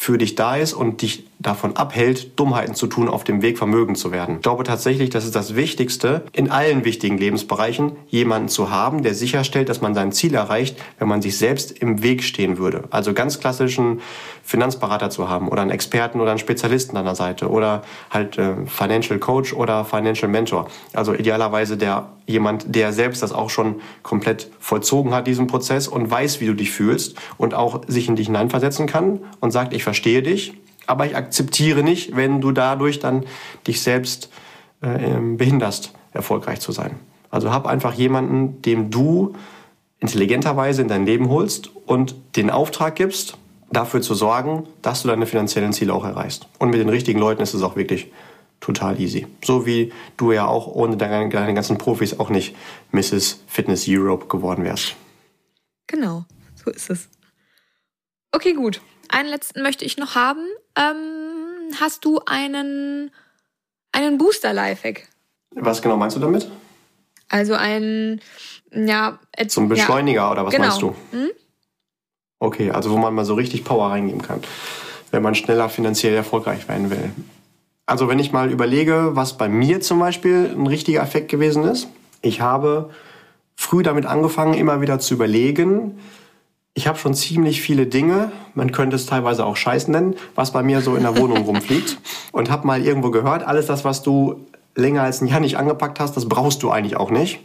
für 0.00 0.16
dich 0.16 0.36
da 0.36 0.54
ist 0.54 0.74
und 0.74 1.02
dich 1.02 1.26
davon 1.40 1.76
abhält, 1.76 2.38
Dummheiten 2.38 2.76
zu 2.76 2.86
tun, 2.86 3.08
auf 3.08 3.24
dem 3.24 3.42
Weg 3.42 3.58
vermögen 3.58 3.96
zu 3.96 4.12
werden. 4.12 4.36
Ich 4.36 4.42
glaube 4.42 4.62
tatsächlich, 4.62 5.10
das 5.10 5.24
ist 5.24 5.34
das 5.34 5.56
Wichtigste 5.56 6.22
in 6.32 6.52
allen 6.52 6.84
wichtigen 6.84 7.18
Lebensbereichen, 7.18 7.96
jemanden 8.06 8.48
zu 8.48 8.70
haben, 8.70 9.02
der 9.02 9.14
sicherstellt, 9.14 9.68
dass 9.68 9.80
man 9.80 9.96
sein 9.96 10.12
Ziel 10.12 10.34
erreicht, 10.34 10.78
wenn 11.00 11.08
man 11.08 11.20
sich 11.20 11.36
selbst 11.36 11.72
im 11.72 12.00
Weg 12.00 12.22
stehen 12.22 12.58
würde. 12.58 12.84
Also 12.90 13.12
ganz 13.12 13.40
klassischen 13.40 14.00
Finanzberater 14.44 15.10
zu 15.10 15.28
haben 15.28 15.48
oder 15.48 15.62
einen 15.62 15.72
Experten 15.72 16.20
oder 16.20 16.30
einen 16.30 16.38
Spezialisten 16.38 16.96
an 16.96 17.04
der 17.04 17.16
Seite 17.16 17.50
oder 17.50 17.82
halt 18.10 18.38
äh, 18.38 18.54
Financial 18.66 19.18
Coach 19.18 19.52
oder 19.52 19.84
Financial 19.84 20.30
Mentor. 20.30 20.68
Also 20.92 21.12
idealerweise 21.12 21.76
der 21.76 22.08
jemand, 22.28 22.74
der 22.74 22.92
selbst 22.92 23.22
das 23.22 23.32
auch 23.32 23.50
schon 23.50 23.76
komplett 24.02 24.50
vollzogen 24.60 25.14
hat, 25.14 25.26
diesen 25.26 25.46
Prozess 25.46 25.88
und 25.88 26.10
weiß, 26.10 26.40
wie 26.40 26.46
du 26.46 26.54
dich 26.54 26.70
fühlst 26.70 27.16
und 27.38 27.54
auch 27.54 27.80
sich 27.88 28.08
in 28.08 28.16
dich 28.16 28.26
hineinversetzen 28.26 28.86
kann 28.86 29.20
und 29.40 29.50
sagt, 29.50 29.72
ich 29.72 29.82
verstehe 29.82 30.22
dich, 30.22 30.54
aber 30.86 31.06
ich 31.06 31.16
akzeptiere 31.16 31.82
nicht, 31.82 32.14
wenn 32.16 32.40
du 32.40 32.52
dadurch 32.52 32.98
dann 32.98 33.24
dich 33.66 33.80
selbst 33.82 34.30
äh, 34.82 35.12
ähm, 35.12 35.36
behinderst, 35.38 35.92
erfolgreich 36.12 36.60
zu 36.60 36.70
sein. 36.70 36.92
Also 37.30 37.50
hab 37.50 37.66
einfach 37.66 37.94
jemanden, 37.94 38.62
dem 38.62 38.90
du 38.90 39.34
intelligenterweise 40.00 40.82
in 40.82 40.88
dein 40.88 41.06
Leben 41.06 41.28
holst 41.28 41.70
und 41.86 42.14
den 42.36 42.50
Auftrag 42.50 42.94
gibst, 42.94 43.36
dafür 43.70 44.00
zu 44.00 44.14
sorgen, 44.14 44.64
dass 44.82 45.02
du 45.02 45.08
deine 45.08 45.26
finanziellen 45.26 45.72
Ziele 45.72 45.92
auch 45.92 46.04
erreichst. 46.04 46.46
Und 46.58 46.70
mit 46.70 46.80
den 46.80 46.88
richtigen 46.88 47.18
Leuten 47.18 47.42
ist 47.42 47.54
es 47.54 47.62
auch 47.62 47.76
wirklich 47.76 48.10
total 48.60 49.00
easy. 49.00 49.26
So 49.44 49.66
wie 49.66 49.92
du 50.16 50.32
ja 50.32 50.46
auch 50.46 50.66
ohne 50.66 50.96
deine, 50.96 51.28
deine 51.28 51.54
ganzen 51.54 51.78
Profis 51.78 52.18
auch 52.18 52.30
nicht 52.30 52.56
Mrs. 52.92 53.42
Fitness 53.46 53.86
Europe 53.88 54.26
geworden 54.26 54.64
wärst. 54.64 54.96
Genau, 55.86 56.24
so 56.54 56.70
ist 56.70 56.90
es. 56.90 57.08
Okay, 58.32 58.52
gut. 58.52 58.80
Einen 59.08 59.28
letzten 59.28 59.62
möchte 59.62 59.84
ich 59.84 59.96
noch 59.96 60.14
haben. 60.14 60.44
Ähm, 60.76 61.74
hast 61.80 62.04
du 62.04 62.20
einen, 62.26 63.10
einen 63.92 64.18
Booster-Lifehack? 64.18 65.08
Was 65.52 65.80
genau 65.80 65.96
meinst 65.96 66.16
du 66.16 66.20
damit? 66.20 66.50
Also 67.28 67.54
ein, 67.54 68.20
ja... 68.72 69.18
Zum 69.48 69.68
Beschleuniger 69.68 70.20
ja. 70.20 70.32
oder 70.32 70.44
was 70.44 70.52
genau. 70.52 70.66
meinst 70.66 70.82
du? 70.82 70.94
Hm? 71.12 71.30
Okay, 72.38 72.70
also 72.70 72.90
wo 72.90 72.98
man 72.98 73.14
mal 73.14 73.24
so 73.24 73.34
richtig 73.34 73.64
Power 73.64 73.90
reingeben 73.90 74.22
kann, 74.22 74.42
wenn 75.10 75.22
man 75.22 75.34
schneller 75.34 75.68
finanziell 75.68 76.14
erfolgreich 76.14 76.68
werden 76.68 76.90
will. 76.90 77.10
Also 77.88 78.06
wenn 78.06 78.18
ich 78.18 78.32
mal 78.32 78.50
überlege, 78.50 79.12
was 79.14 79.38
bei 79.38 79.48
mir 79.48 79.80
zum 79.80 79.98
Beispiel 79.98 80.54
ein 80.54 80.66
richtiger 80.66 81.00
Effekt 81.00 81.30
gewesen 81.30 81.64
ist. 81.64 81.88
Ich 82.20 82.42
habe 82.42 82.90
früh 83.56 83.82
damit 83.82 84.04
angefangen, 84.04 84.52
immer 84.52 84.82
wieder 84.82 84.98
zu 84.98 85.14
überlegen, 85.14 85.98
ich 86.74 86.86
habe 86.86 86.98
schon 86.98 87.14
ziemlich 87.14 87.62
viele 87.62 87.86
Dinge, 87.86 88.30
man 88.54 88.72
könnte 88.72 88.94
es 88.94 89.06
teilweise 89.06 89.46
auch 89.46 89.56
Scheiß 89.56 89.88
nennen, 89.88 90.16
was 90.34 90.52
bei 90.52 90.62
mir 90.62 90.82
so 90.82 90.96
in 90.96 91.02
der 91.02 91.16
Wohnung 91.16 91.38
rumfliegt. 91.46 91.98
Und 92.30 92.50
habe 92.50 92.66
mal 92.66 92.84
irgendwo 92.84 93.10
gehört, 93.10 93.42
alles 93.42 93.64
das, 93.64 93.86
was 93.86 94.02
du 94.02 94.44
länger 94.78 95.02
als 95.02 95.20
ein 95.20 95.26
Jahr 95.26 95.40
nicht 95.40 95.58
angepackt 95.58 96.00
hast, 96.00 96.16
das 96.16 96.28
brauchst 96.28 96.62
du 96.62 96.70
eigentlich 96.70 96.96
auch 96.96 97.10
nicht. 97.10 97.40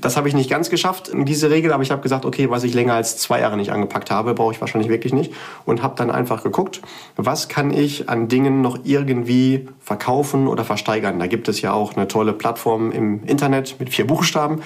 Das 0.00 0.16
habe 0.16 0.28
ich 0.28 0.34
nicht 0.34 0.50
ganz 0.50 0.70
geschafft, 0.70 1.12
diese 1.14 1.50
Regel, 1.50 1.72
aber 1.72 1.84
ich 1.84 1.92
habe 1.92 2.02
gesagt, 2.02 2.24
okay, 2.24 2.50
was 2.50 2.64
ich 2.64 2.74
länger 2.74 2.94
als 2.94 3.16
zwei 3.16 3.40
Jahre 3.40 3.56
nicht 3.56 3.70
angepackt 3.70 4.10
habe, 4.10 4.34
brauche 4.34 4.52
ich 4.52 4.60
wahrscheinlich 4.60 4.90
wirklich 4.90 5.12
nicht. 5.12 5.32
Und 5.64 5.82
habe 5.82 5.94
dann 5.96 6.10
einfach 6.10 6.42
geguckt, 6.42 6.82
was 7.16 7.48
kann 7.48 7.72
ich 7.72 8.08
an 8.08 8.26
Dingen 8.26 8.60
noch 8.60 8.78
irgendwie 8.82 9.68
verkaufen 9.80 10.48
oder 10.48 10.64
versteigern. 10.64 11.20
Da 11.20 11.28
gibt 11.28 11.48
es 11.48 11.60
ja 11.60 11.72
auch 11.72 11.94
eine 11.94 12.08
tolle 12.08 12.32
Plattform 12.32 12.90
im 12.90 13.22
Internet 13.24 13.76
mit 13.78 13.90
vier 13.90 14.06
Buchstaben 14.06 14.60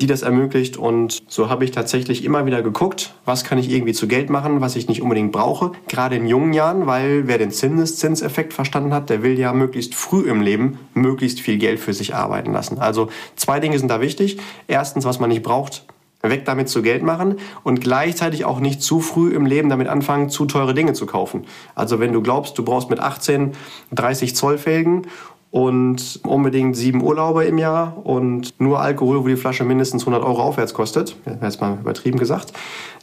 die 0.00 0.06
das 0.06 0.22
ermöglicht. 0.22 0.76
Und 0.76 1.22
so 1.28 1.48
habe 1.48 1.64
ich 1.64 1.70
tatsächlich 1.70 2.24
immer 2.24 2.46
wieder 2.46 2.62
geguckt, 2.62 3.14
was 3.24 3.44
kann 3.44 3.58
ich 3.58 3.70
irgendwie 3.70 3.92
zu 3.92 4.08
Geld 4.08 4.30
machen, 4.30 4.60
was 4.60 4.76
ich 4.76 4.88
nicht 4.88 5.02
unbedingt 5.02 5.32
brauche. 5.32 5.72
Gerade 5.88 6.16
in 6.16 6.26
jungen 6.26 6.52
Jahren, 6.52 6.86
weil 6.86 7.26
wer 7.26 7.38
den 7.38 7.50
Zinseszinseffekt 7.50 8.52
verstanden 8.52 8.94
hat, 8.94 9.10
der 9.10 9.22
will 9.22 9.38
ja 9.38 9.52
möglichst 9.52 9.94
früh 9.94 10.28
im 10.28 10.40
Leben 10.40 10.78
möglichst 10.94 11.40
viel 11.40 11.58
Geld 11.58 11.80
für 11.80 11.92
sich 11.92 12.14
arbeiten 12.14 12.52
lassen. 12.52 12.78
Also 12.78 13.08
zwei 13.36 13.60
Dinge 13.60 13.78
sind 13.78 13.88
da 13.88 14.00
wichtig. 14.00 14.38
Erstens, 14.66 15.04
was 15.04 15.18
man 15.18 15.30
nicht 15.30 15.42
braucht, 15.42 15.84
weg 16.22 16.44
damit 16.44 16.68
zu 16.68 16.82
Geld 16.82 17.02
machen 17.02 17.36
und 17.62 17.80
gleichzeitig 17.80 18.44
auch 18.44 18.60
nicht 18.60 18.82
zu 18.82 19.00
früh 19.00 19.32
im 19.34 19.46
Leben 19.46 19.68
damit 19.68 19.88
anfangen, 19.88 20.30
zu 20.30 20.46
teure 20.46 20.74
Dinge 20.74 20.92
zu 20.92 21.06
kaufen. 21.06 21.46
Also 21.74 22.00
wenn 22.00 22.12
du 22.12 22.22
glaubst, 22.22 22.58
du 22.58 22.64
brauchst 22.64 22.90
mit 22.90 22.98
18 22.98 23.52
30 23.92 24.34
Zoll 24.34 24.58
Felgen 24.58 25.06
und 25.50 26.20
unbedingt 26.24 26.76
sieben 26.76 27.02
Urlaube 27.02 27.44
im 27.44 27.58
Jahr 27.58 28.04
und 28.04 28.60
nur 28.60 28.80
Alkohol, 28.80 29.24
wo 29.24 29.28
die 29.28 29.36
Flasche 29.36 29.64
mindestens 29.64 30.02
100 30.02 30.22
Euro 30.22 30.42
aufwärts 30.42 30.74
kostet, 30.74 31.16
jetzt 31.42 31.60
mal 31.60 31.78
übertrieben 31.80 32.18
gesagt, 32.18 32.52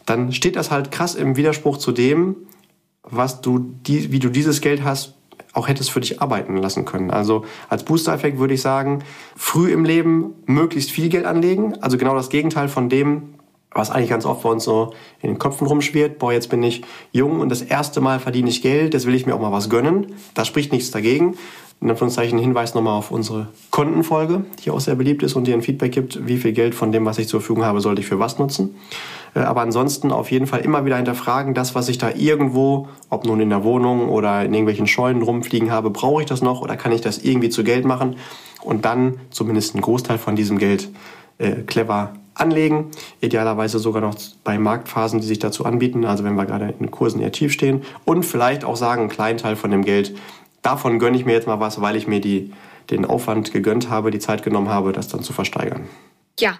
dann 0.05 0.31
steht 0.31 0.55
das 0.55 0.69
halt 0.69 0.91
krass 0.91 1.15
im 1.15 1.37
Widerspruch 1.37 1.77
zu 1.77 1.91
dem, 1.91 2.35
was 3.01 3.41
du, 3.41 3.73
wie 3.87 4.19
du 4.19 4.29
dieses 4.29 4.61
Geld 4.61 4.83
hast, 4.83 5.15
auch 5.53 5.67
hättest 5.67 5.89
für 5.89 6.01
dich 6.01 6.21
arbeiten 6.21 6.57
lassen 6.57 6.85
können. 6.85 7.11
Also 7.11 7.45
als 7.69 7.83
Booster-Effekt 7.83 8.39
würde 8.39 8.53
ich 8.53 8.61
sagen, 8.61 9.03
früh 9.35 9.71
im 9.71 9.85
Leben 9.85 10.33
möglichst 10.45 10.91
viel 10.91 11.09
Geld 11.09 11.25
anlegen. 11.25 11.81
Also 11.81 11.97
genau 11.97 12.13
das 12.13 12.29
Gegenteil 12.29 12.67
von 12.67 12.89
dem, 12.89 13.35
was 13.71 13.89
eigentlich 13.89 14.09
ganz 14.09 14.25
oft 14.25 14.43
bei 14.43 14.49
uns 14.49 14.63
so 14.63 14.93
in 15.21 15.29
den 15.29 15.39
Köpfen 15.39 15.65
rumschwirrt. 15.65 16.19
Boah, 16.19 16.33
jetzt 16.33 16.49
bin 16.49 16.61
ich 16.61 16.83
jung 17.11 17.39
und 17.39 17.49
das 17.49 17.61
erste 17.61 18.01
Mal 18.01 18.19
verdiene 18.19 18.49
ich 18.49 18.61
Geld, 18.61 18.93
jetzt 18.93 19.05
will 19.05 19.15
ich 19.15 19.25
mir 19.25 19.33
auch 19.33 19.39
mal 19.39 19.51
was 19.51 19.69
gönnen. 19.69 20.13
Da 20.33 20.45
spricht 20.45 20.71
nichts 20.71 20.91
dagegen 20.91 21.37
in 21.81 21.89
Anführungszeichen 21.89 22.39
Hinweis 22.39 22.73
nochmal 22.73 22.97
auf 22.97 23.11
unsere 23.11 23.47
Kontenfolge, 23.69 24.45
die 24.63 24.71
auch 24.71 24.79
sehr 24.79 24.95
beliebt 24.95 25.23
ist 25.23 25.35
und 25.35 25.45
die 25.45 25.53
ein 25.53 25.61
Feedback 25.61 25.91
gibt, 25.91 26.25
wie 26.25 26.37
viel 26.37 26.53
Geld 26.53 26.73
von 26.73 26.91
dem, 26.91 27.05
was 27.05 27.17
ich 27.17 27.27
zur 27.27 27.41
Verfügung 27.41 27.65
habe, 27.65 27.81
sollte 27.81 28.01
ich 28.01 28.07
für 28.07 28.19
was 28.19 28.39
nutzen. 28.39 28.75
Äh, 29.35 29.39
aber 29.39 29.61
ansonsten 29.61 30.11
auf 30.11 30.31
jeden 30.31 30.47
Fall 30.47 30.61
immer 30.61 30.85
wieder 30.85 30.95
hinterfragen, 30.95 31.53
das, 31.53 31.75
was 31.75 31.89
ich 31.89 31.97
da 31.97 32.09
irgendwo, 32.11 32.87
ob 33.09 33.25
nun 33.25 33.39
in 33.39 33.49
der 33.49 33.63
Wohnung 33.63 34.09
oder 34.09 34.43
in 34.43 34.53
irgendwelchen 34.53 34.87
Scheunen 34.87 35.21
rumfliegen 35.21 35.71
habe, 35.71 35.89
brauche 35.89 36.21
ich 36.21 36.27
das 36.27 36.41
noch 36.41 36.61
oder 36.61 36.77
kann 36.77 36.91
ich 36.91 37.01
das 37.01 37.19
irgendwie 37.19 37.49
zu 37.49 37.63
Geld 37.63 37.85
machen 37.85 38.15
und 38.63 38.85
dann 38.85 39.19
zumindest 39.29 39.75
einen 39.75 39.81
Großteil 39.81 40.17
von 40.17 40.35
diesem 40.35 40.57
Geld 40.57 40.89
äh, 41.37 41.51
clever 41.67 42.13
anlegen. 42.33 42.91
Idealerweise 43.21 43.79
sogar 43.79 44.01
noch 44.01 44.15
bei 44.43 44.57
Marktphasen, 44.57 45.21
die 45.21 45.27
sich 45.27 45.39
dazu 45.39 45.65
anbieten, 45.65 46.05
also 46.05 46.23
wenn 46.23 46.35
wir 46.35 46.45
gerade 46.45 46.73
in 46.79 46.91
Kursen 46.91 47.21
eher 47.21 47.31
tief 47.31 47.51
stehen. 47.53 47.83
Und 48.03 48.23
vielleicht 48.23 48.65
auch 48.65 48.75
sagen, 48.75 49.01
einen 49.01 49.09
kleinen 49.09 49.37
Teil 49.37 49.55
von 49.55 49.71
dem 49.71 49.83
Geld 49.83 50.15
davon 50.65 50.99
gönne 50.99 51.17
ich 51.17 51.25
mir 51.25 51.33
jetzt 51.33 51.47
mal 51.47 51.59
was, 51.59 51.81
weil 51.81 51.95
ich 51.95 52.07
mir 52.07 52.19
die, 52.19 52.53
den 52.89 53.05
Aufwand 53.05 53.51
gegönnt 53.51 53.89
habe, 53.89 54.11
die 54.11 54.19
Zeit 54.19 54.43
genommen 54.43 54.69
habe, 54.69 54.91
das 54.91 55.07
dann 55.07 55.23
zu 55.23 55.33
versteigern. 55.33 55.87
Ja, 56.39 56.59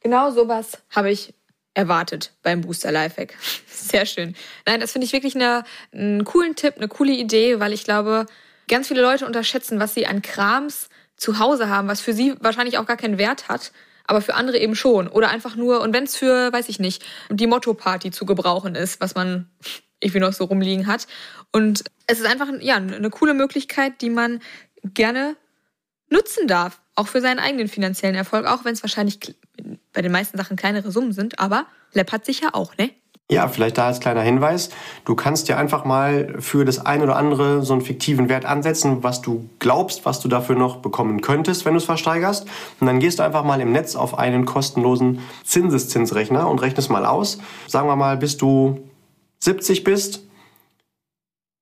genau 0.00 0.30
sowas 0.30 0.78
habe 0.90 1.10
ich 1.10 1.34
erwartet 1.74 2.34
beim 2.42 2.60
Booster 2.60 2.92
Lifehack. 2.92 3.34
Sehr 3.66 4.04
schön. 4.04 4.34
Nein, 4.66 4.80
das 4.80 4.92
finde 4.92 5.06
ich 5.06 5.12
wirklich 5.12 5.34
eine, 5.34 5.64
einen 5.92 6.24
coolen 6.24 6.56
Tipp, 6.56 6.74
eine 6.76 6.88
coole 6.88 7.12
Idee, 7.12 7.60
weil 7.60 7.72
ich 7.72 7.84
glaube, 7.84 8.26
ganz 8.68 8.88
viele 8.88 9.02
Leute 9.02 9.26
unterschätzen, 9.26 9.78
was 9.78 9.94
sie 9.94 10.06
an 10.06 10.20
Krams 10.22 10.88
zu 11.16 11.38
Hause 11.38 11.68
haben, 11.68 11.88
was 11.88 12.00
für 12.00 12.12
sie 12.12 12.34
wahrscheinlich 12.40 12.78
auch 12.78 12.86
gar 12.86 12.96
keinen 12.96 13.18
Wert 13.18 13.48
hat, 13.48 13.72
aber 14.04 14.20
für 14.20 14.34
andere 14.34 14.58
eben 14.58 14.74
schon. 14.74 15.08
Oder 15.08 15.30
einfach 15.30 15.56
nur, 15.56 15.80
und 15.80 15.92
wenn 15.92 16.04
es 16.04 16.16
für, 16.16 16.52
weiß 16.52 16.68
ich 16.68 16.78
nicht, 16.78 17.04
die 17.30 17.46
Motto-Party 17.46 18.10
zu 18.10 18.26
gebrauchen 18.26 18.74
ist, 18.74 19.00
was 19.00 19.14
man 19.14 19.48
irgendwie 20.00 20.20
noch 20.20 20.32
so 20.32 20.44
rumliegen 20.44 20.86
hat. 20.86 21.06
Und 21.52 21.84
es 22.06 22.20
ist 22.20 22.26
einfach 22.26 22.48
ja, 22.60 22.76
eine 22.76 23.10
coole 23.10 23.34
Möglichkeit, 23.34 24.00
die 24.00 24.10
man 24.10 24.40
gerne 24.84 25.36
nutzen 26.10 26.46
darf. 26.46 26.80
Auch 26.94 27.08
für 27.08 27.20
seinen 27.20 27.38
eigenen 27.38 27.68
finanziellen 27.68 28.16
Erfolg, 28.16 28.46
auch 28.46 28.64
wenn 28.64 28.72
es 28.72 28.82
wahrscheinlich 28.82 29.36
bei 29.92 30.02
den 30.02 30.12
meisten 30.12 30.36
Sachen 30.36 30.56
kleinere 30.56 30.90
Summen 30.90 31.12
sind, 31.12 31.38
aber 31.38 31.66
läppert 31.92 32.24
sich 32.24 32.40
ja 32.40 32.54
auch, 32.54 32.76
ne? 32.76 32.90
Ja, 33.30 33.46
vielleicht 33.46 33.76
da 33.76 33.88
als 33.88 34.00
kleiner 34.00 34.22
Hinweis. 34.22 34.70
Du 35.04 35.14
kannst 35.14 35.48
dir 35.48 35.58
einfach 35.58 35.84
mal 35.84 36.36
für 36.38 36.64
das 36.64 36.84
ein 36.86 37.02
oder 37.02 37.16
andere 37.16 37.62
so 37.62 37.74
einen 37.74 37.82
fiktiven 37.82 38.30
Wert 38.30 38.46
ansetzen, 38.46 39.02
was 39.02 39.20
du 39.20 39.50
glaubst, 39.58 40.06
was 40.06 40.20
du 40.20 40.28
dafür 40.28 40.56
noch 40.56 40.78
bekommen 40.78 41.20
könntest, 41.20 41.66
wenn 41.66 41.74
du 41.74 41.78
es 41.78 41.84
versteigerst. 41.84 42.46
Und 42.80 42.86
dann 42.86 43.00
gehst 43.00 43.18
du 43.18 43.22
einfach 43.22 43.44
mal 43.44 43.60
im 43.60 43.70
Netz 43.70 43.96
auf 43.96 44.18
einen 44.18 44.46
kostenlosen 44.46 45.20
Zinseszinsrechner 45.44 46.48
und 46.48 46.62
rechnest 46.62 46.88
mal 46.88 47.04
aus. 47.04 47.38
Sagen 47.66 47.86
wir 47.86 47.96
mal, 47.96 48.16
bist 48.16 48.40
du 48.40 48.87
70 49.40 49.84
bist, 49.84 50.22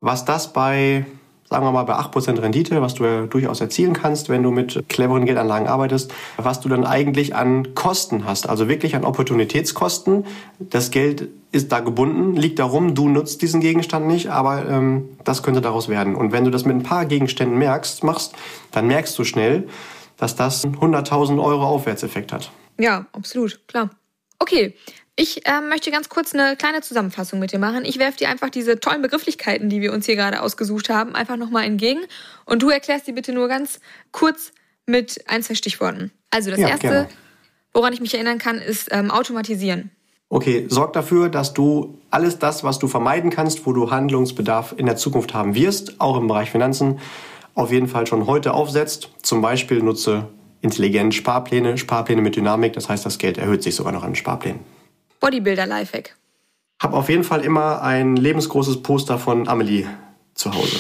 was 0.01 0.25
das 0.25 0.53
bei, 0.53 1.05
sagen 1.49 1.65
wir 1.65 1.73
mal, 1.73 1.85
bei 1.85 1.95
8% 1.95 2.41
Rendite, 2.41 2.81
was 2.81 2.95
du 2.95 3.05
ja 3.05 3.27
durchaus 3.27 3.61
erzielen 3.61 3.93
kannst, 3.93 4.29
wenn 4.29 4.43
du 4.43 4.51
mit 4.51 4.89
cleveren 4.89 5.27
Geldanlagen 5.27 5.69
arbeitest, 5.69 6.12
was 6.37 6.61
du 6.61 6.69
dann 6.69 6.85
eigentlich 6.85 7.35
an 7.35 7.75
Kosten 7.75 8.25
hast, 8.25 8.49
also 8.49 8.69
wirklich 8.69 8.95
an 8.97 9.05
Opportunitätskosten. 9.05 10.27
Das 10.59 10.91
Geld 10.91 11.29
ist 11.53 11.73
da 11.73 11.81
gebunden, 11.81 12.37
liegt 12.37 12.59
darum, 12.59 12.95
du 12.95 13.09
nutzt 13.09 13.43
diesen 13.43 13.61
Gegenstand 13.61 14.07
nicht, 14.07 14.29
aber 14.29 14.69
ähm, 14.69 15.09
das 15.25 15.43
könnte 15.43 15.61
daraus 15.61 15.89
werden. 15.89 16.15
Und 16.15 16.33
wenn 16.33 16.45
du 16.45 16.51
das 16.51 16.65
mit 16.65 16.77
ein 16.77 16.83
paar 16.83 17.07
Gegenständen 17.07 17.59
merkst, 17.59 18.05
machst, 18.05 18.35
dann 18.73 18.87
merkst 18.87 19.19
du 19.19 19.25
schnell, 19.25 19.69
dass 20.17 20.37
das 20.37 20.67
100.000 20.67 21.43
Euro 21.43 21.65
Aufwärtseffekt 21.65 22.33
hat. 22.33 22.51
Ja, 22.79 23.07
absolut, 23.12 23.61
klar. 23.69 23.91
Okay, 24.39 24.75
ich 25.16 25.46
äh, 25.46 25.62
möchte 25.62 25.90
ganz 25.90 26.11
kurz 26.11 26.35
eine 26.35 26.57
kleine 26.57 26.83
Zusammenfassung 26.83 27.38
mit 27.38 27.50
dir 27.50 27.59
machen. 27.59 27.87
Ich 27.87 27.98
werfe 27.98 28.18
dir 28.18 28.29
einfach 28.29 28.50
diese 28.50 28.79
tollen 28.79 29.00
Begrifflichkeiten, 29.00 29.70
die 29.70 29.81
wir 29.81 29.94
uns 29.94 30.05
hier 30.05 30.14
gerade 30.14 30.42
ausgesucht 30.42 30.90
haben, 30.90 31.14
einfach 31.14 31.37
nochmal 31.37 31.64
entgegen. 31.64 32.00
Und 32.44 32.62
du 32.62 32.68
erklärst 32.68 33.07
die 33.07 33.12
bitte 33.12 33.33
nur 33.33 33.48
ganz 33.48 33.81
kurz 34.12 34.52
mit 34.85 35.24
ein, 35.26 35.42
zwei 35.42 35.55
Stichworten. 35.55 36.12
Also 36.31 36.50
das 36.50 36.61
ja, 36.61 36.68
Erste, 36.68 36.88
gerne. 36.88 37.09
woran 37.72 37.94
ich 37.94 38.00
mich 38.00 38.12
erinnern 38.12 38.38
kann, 38.38 38.59
ist 38.59 38.88
ähm, 38.92 39.11
Automatisieren. 39.11 39.90
Okay, 40.29 40.66
sorg 40.68 40.92
dafür, 40.92 41.31
dass 41.31 41.55
du 41.55 41.98
alles 42.11 42.38
das, 42.38 42.62
was 42.62 42.79
du 42.79 42.87
vermeiden 42.87 43.31
kannst, 43.31 43.64
wo 43.64 43.72
du 43.72 43.90
Handlungsbedarf 43.90 44.74
in 44.76 44.85
der 44.85 44.96
Zukunft 44.96 45.33
haben 45.33 45.55
wirst, 45.55 45.98
auch 46.00 46.18
im 46.18 46.26
Bereich 46.26 46.50
Finanzen, 46.50 46.98
auf 47.55 47.72
jeden 47.72 47.88
Fall 47.88 48.07
schon 48.07 48.26
heute 48.26 48.52
aufsetzt. 48.52 49.11
Zum 49.22 49.40
Beispiel 49.40 49.83
nutze 49.83 50.29
intelligent 50.61 51.14
Sparpläne, 51.14 51.79
Sparpläne 51.79 52.20
mit 52.20 52.37
Dynamik, 52.37 52.74
das 52.74 52.88
heißt, 52.88 53.07
das 53.07 53.18
Geld 53.18 53.38
erhöht 53.38 53.62
sich 53.62 53.76
sogar 53.76 53.92
noch 53.92 54.02
an 54.02 54.14
Sparplänen. 54.14 54.76
Bodybuilder 55.27 55.67
Lifehack. 55.67 56.15
Hab 56.81 56.93
auf 56.93 57.09
jeden 57.09 57.25
Fall 57.25 57.41
immer 57.41 57.83
ein 57.83 58.15
lebensgroßes 58.15 58.85
Poster 58.85 59.19
von 59.19 59.49
Amelie 59.49 59.87
zu 60.35 60.55
Hause. 60.55 60.77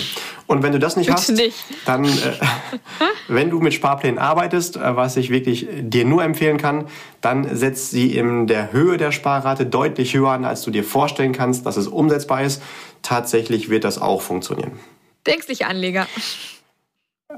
Und 0.46 0.62
wenn 0.62 0.70
du 0.70 0.78
das 0.78 0.96
nicht 0.96 1.08
Bitte 1.08 1.18
hast, 1.18 1.30
nicht. 1.30 1.56
dann, 1.84 2.04
äh, 2.04 2.08
wenn 3.28 3.50
du 3.50 3.58
mit 3.58 3.74
Sparplänen 3.74 4.20
arbeitest, 4.20 4.76
äh, 4.76 4.94
was 4.94 5.16
ich 5.16 5.30
wirklich 5.30 5.66
dir 5.80 6.04
nur 6.04 6.22
empfehlen 6.22 6.58
kann, 6.58 6.86
dann 7.20 7.56
setz 7.56 7.90
sie 7.90 8.16
in 8.16 8.46
der 8.46 8.70
Höhe 8.70 8.98
der 8.98 9.10
Sparrate 9.10 9.66
deutlich 9.66 10.14
höher 10.14 10.30
an, 10.30 10.44
als 10.44 10.62
du 10.62 10.70
dir 10.70 10.84
vorstellen 10.84 11.32
kannst, 11.32 11.66
dass 11.66 11.76
es 11.76 11.88
umsetzbar 11.88 12.42
ist. 12.42 12.62
Tatsächlich 13.02 13.68
wird 13.68 13.82
das 13.82 14.00
auch 14.00 14.22
funktionieren. 14.22 14.78
Denkliche 15.26 15.66
Anleger. 15.66 16.06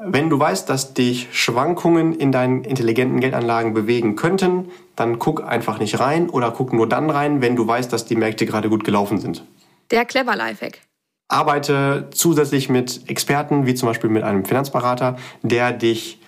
Wenn 0.04 0.30
du 0.30 0.38
weißt, 0.38 0.68
dass 0.68 0.94
dich 0.94 1.28
Schwankungen 1.32 2.14
in 2.14 2.30
deinen 2.30 2.64
intelligenten 2.64 3.20
Geldanlagen 3.20 3.74
bewegen 3.74 4.16
könnten, 4.16 4.70
dann 4.96 5.18
guck 5.18 5.44
einfach 5.44 5.80
nicht 5.80 5.98
rein 5.98 6.30
oder 6.30 6.50
guck 6.50 6.72
nur 6.72 6.88
dann 6.88 7.10
rein, 7.10 7.40
wenn 7.40 7.56
du 7.56 7.66
weißt, 7.66 7.92
dass 7.92 8.04
die 8.04 8.16
Märkte 8.16 8.46
gerade 8.46 8.68
gut 8.68 8.84
gelaufen 8.84 9.18
sind. 9.18 9.44
Der 9.90 10.04
Clever 10.04 10.36
Lifehack. 10.36 10.80
Arbeite 11.28 12.08
zusätzlich 12.10 12.68
mit 12.68 13.08
Experten, 13.08 13.66
wie 13.66 13.74
zum 13.74 13.88
Beispiel 13.88 14.08
mit 14.08 14.22
einem 14.22 14.44
Finanzberater, 14.44 15.18
der 15.42 15.72
dich 15.72 16.20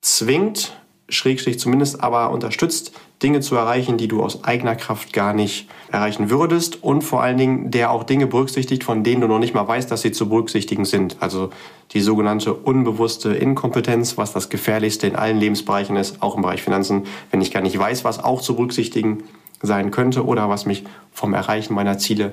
zwingt, 0.00 0.72
schrägstrich 1.08 1.58
zumindest 1.58 2.02
aber 2.02 2.30
unterstützt, 2.30 2.92
Dinge 3.22 3.40
zu 3.40 3.54
erreichen, 3.54 3.98
die 3.98 4.08
du 4.08 4.22
aus 4.22 4.44
eigener 4.44 4.76
Kraft 4.76 5.12
gar 5.12 5.34
nicht 5.34 5.68
erreichen 5.92 6.30
würdest 6.30 6.82
und 6.82 7.02
vor 7.02 7.22
allen 7.22 7.36
Dingen, 7.36 7.70
der 7.70 7.90
auch 7.90 8.04
Dinge 8.04 8.26
berücksichtigt, 8.26 8.84
von 8.84 9.04
denen 9.04 9.20
du 9.20 9.28
noch 9.28 9.38
nicht 9.38 9.54
mal 9.54 9.66
weißt, 9.66 9.90
dass 9.90 10.02
sie 10.02 10.12
zu 10.12 10.28
berücksichtigen 10.28 10.84
sind. 10.84 11.16
Also 11.20 11.50
die 11.92 12.00
sogenannte 12.00 12.54
unbewusste 12.54 13.34
Inkompetenz, 13.34 14.16
was 14.16 14.32
das 14.32 14.48
Gefährlichste 14.48 15.06
in 15.06 15.16
allen 15.16 15.38
Lebensbereichen 15.38 15.96
ist, 15.96 16.22
auch 16.22 16.36
im 16.36 16.42
Bereich 16.42 16.62
Finanzen, 16.62 17.06
wenn 17.30 17.40
ich 17.40 17.50
gar 17.50 17.62
nicht 17.62 17.78
weiß, 17.78 18.04
was 18.04 18.22
auch 18.22 18.40
zu 18.40 18.56
berücksichtigen 18.56 19.24
sein 19.62 19.90
könnte 19.90 20.24
oder 20.24 20.48
was 20.48 20.64
mich 20.64 20.84
vom 21.12 21.34
Erreichen 21.34 21.74
meiner 21.74 21.98
Ziele 21.98 22.32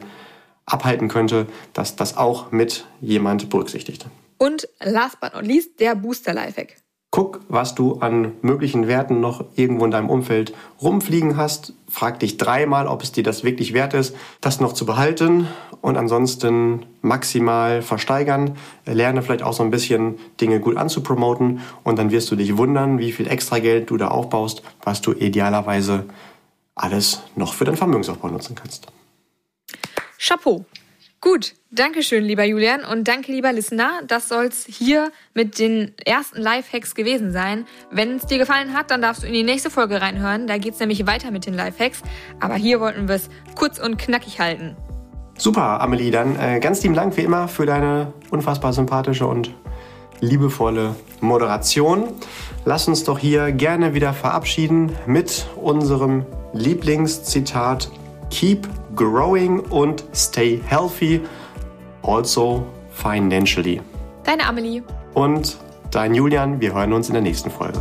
abhalten 0.65 1.07
könnte, 1.07 1.47
dass 1.73 1.95
das 1.95 2.17
auch 2.17 2.51
mit 2.51 2.85
jemand 3.01 3.49
berücksichtigt. 3.49 4.05
Und 4.37 4.67
last 4.79 5.19
but 5.19 5.33
not 5.33 5.45
least, 5.45 5.79
der 5.79 5.95
Booster 5.95 6.33
Lifehack. 6.33 6.75
Guck, 7.17 7.39
was 7.47 7.73
du 7.73 7.95
an 7.95 8.33
möglichen 8.43 8.87
Werten 8.87 9.19
noch 9.21 9.43
irgendwo 9.55 9.85
in 9.85 9.89
deinem 9.89 10.07
Umfeld 10.07 10.53
rumfliegen 10.79 11.35
hast. 11.35 11.73
Frag 11.89 12.19
dich 12.19 12.37
dreimal, 12.37 12.85
ob 12.85 13.01
es 13.01 13.11
dir 13.11 13.23
das 13.23 13.43
wirklich 13.43 13.73
wert 13.73 13.95
ist, 13.95 14.15
das 14.39 14.59
noch 14.59 14.71
zu 14.71 14.85
behalten 14.85 15.47
und 15.81 15.97
ansonsten 15.97 16.85
maximal 17.01 17.81
versteigern. 17.81 18.55
Lerne 18.85 19.23
vielleicht 19.23 19.41
auch 19.41 19.53
so 19.53 19.63
ein 19.63 19.71
bisschen 19.71 20.19
Dinge 20.39 20.59
gut 20.59 20.77
anzupromoten 20.77 21.61
und 21.83 21.97
dann 21.97 22.11
wirst 22.11 22.29
du 22.29 22.35
dich 22.35 22.55
wundern, 22.55 22.99
wie 22.99 23.11
viel 23.11 23.27
extra 23.27 23.57
Geld 23.57 23.89
du 23.89 23.97
da 23.97 24.09
aufbaust, 24.09 24.61
was 24.83 25.01
du 25.01 25.11
idealerweise 25.11 26.05
alles 26.75 27.23
noch 27.35 27.55
für 27.55 27.65
deinen 27.65 27.77
Vermögensaufbau 27.77 28.27
nutzen 28.27 28.53
kannst. 28.53 28.85
Chapeau. 30.19 30.65
Gut, 31.19 31.55
danke 31.71 32.03
schön, 32.03 32.23
lieber 32.23 32.43
Julian 32.43 32.85
und 32.85 33.07
danke, 33.07 33.31
lieber 33.31 33.51
Listener. 33.51 34.01
Das 34.07 34.29
soll's 34.29 34.65
hier 34.67 35.11
mit 35.33 35.57
den 35.57 35.93
ersten 36.05 36.39
Lifehacks 36.39 36.93
gewesen 36.93 37.31
sein. 37.31 37.65
Wenn 37.89 38.17
es 38.17 38.27
dir 38.27 38.37
gefallen 38.37 38.73
hat, 38.73 38.91
dann 38.91 39.01
darfst 39.01 39.23
du 39.23 39.27
in 39.27 39.33
die 39.33 39.43
nächste 39.43 39.71
Folge 39.71 39.99
reinhören. 39.99 40.45
Da 40.45 40.59
geht's 40.59 40.79
nämlich 40.79 41.07
weiter 41.07 41.31
mit 41.31 41.47
den 41.47 41.55
Lifehacks. 41.55 42.03
Aber 42.39 42.53
hier 42.53 42.79
wollten 42.79 43.07
wir 43.07 43.15
es 43.15 43.29
kurz 43.55 43.79
und 43.79 43.97
knackig 43.97 44.39
halten. 44.39 44.75
Super, 45.39 45.81
Amelie, 45.81 46.11
dann 46.11 46.39
äh, 46.39 46.59
ganz 46.59 46.83
lieben 46.83 46.95
Dank 46.95 47.17
wie 47.17 47.21
immer 47.21 47.47
für 47.47 47.65
deine 47.65 48.13
unfassbar 48.29 48.73
sympathische 48.73 49.25
und 49.25 49.51
liebevolle 50.19 50.95
Moderation. 51.21 52.09
Lass 52.63 52.87
uns 52.87 53.03
doch 53.03 53.17
hier 53.17 53.51
gerne 53.51 53.95
wieder 53.95 54.13
verabschieden 54.13 54.91
mit 55.07 55.47
unserem 55.55 56.25
Lieblingszitat 56.53 57.89
Keep 58.29 58.67
growing 58.97 59.61
und 59.69 60.03
stay 60.13 60.59
healthy, 60.67 61.21
also 62.03 62.65
financially. 62.91 63.81
Deine 64.25 64.45
Amelie. 64.45 64.83
Und 65.13 65.57
dein 65.91 66.13
Julian, 66.13 66.59
wir 66.59 66.73
hören 66.73 66.91
uns 66.91 67.07
in 67.07 67.13
der 67.13 67.21
nächsten 67.21 67.49
Folge. 67.49 67.79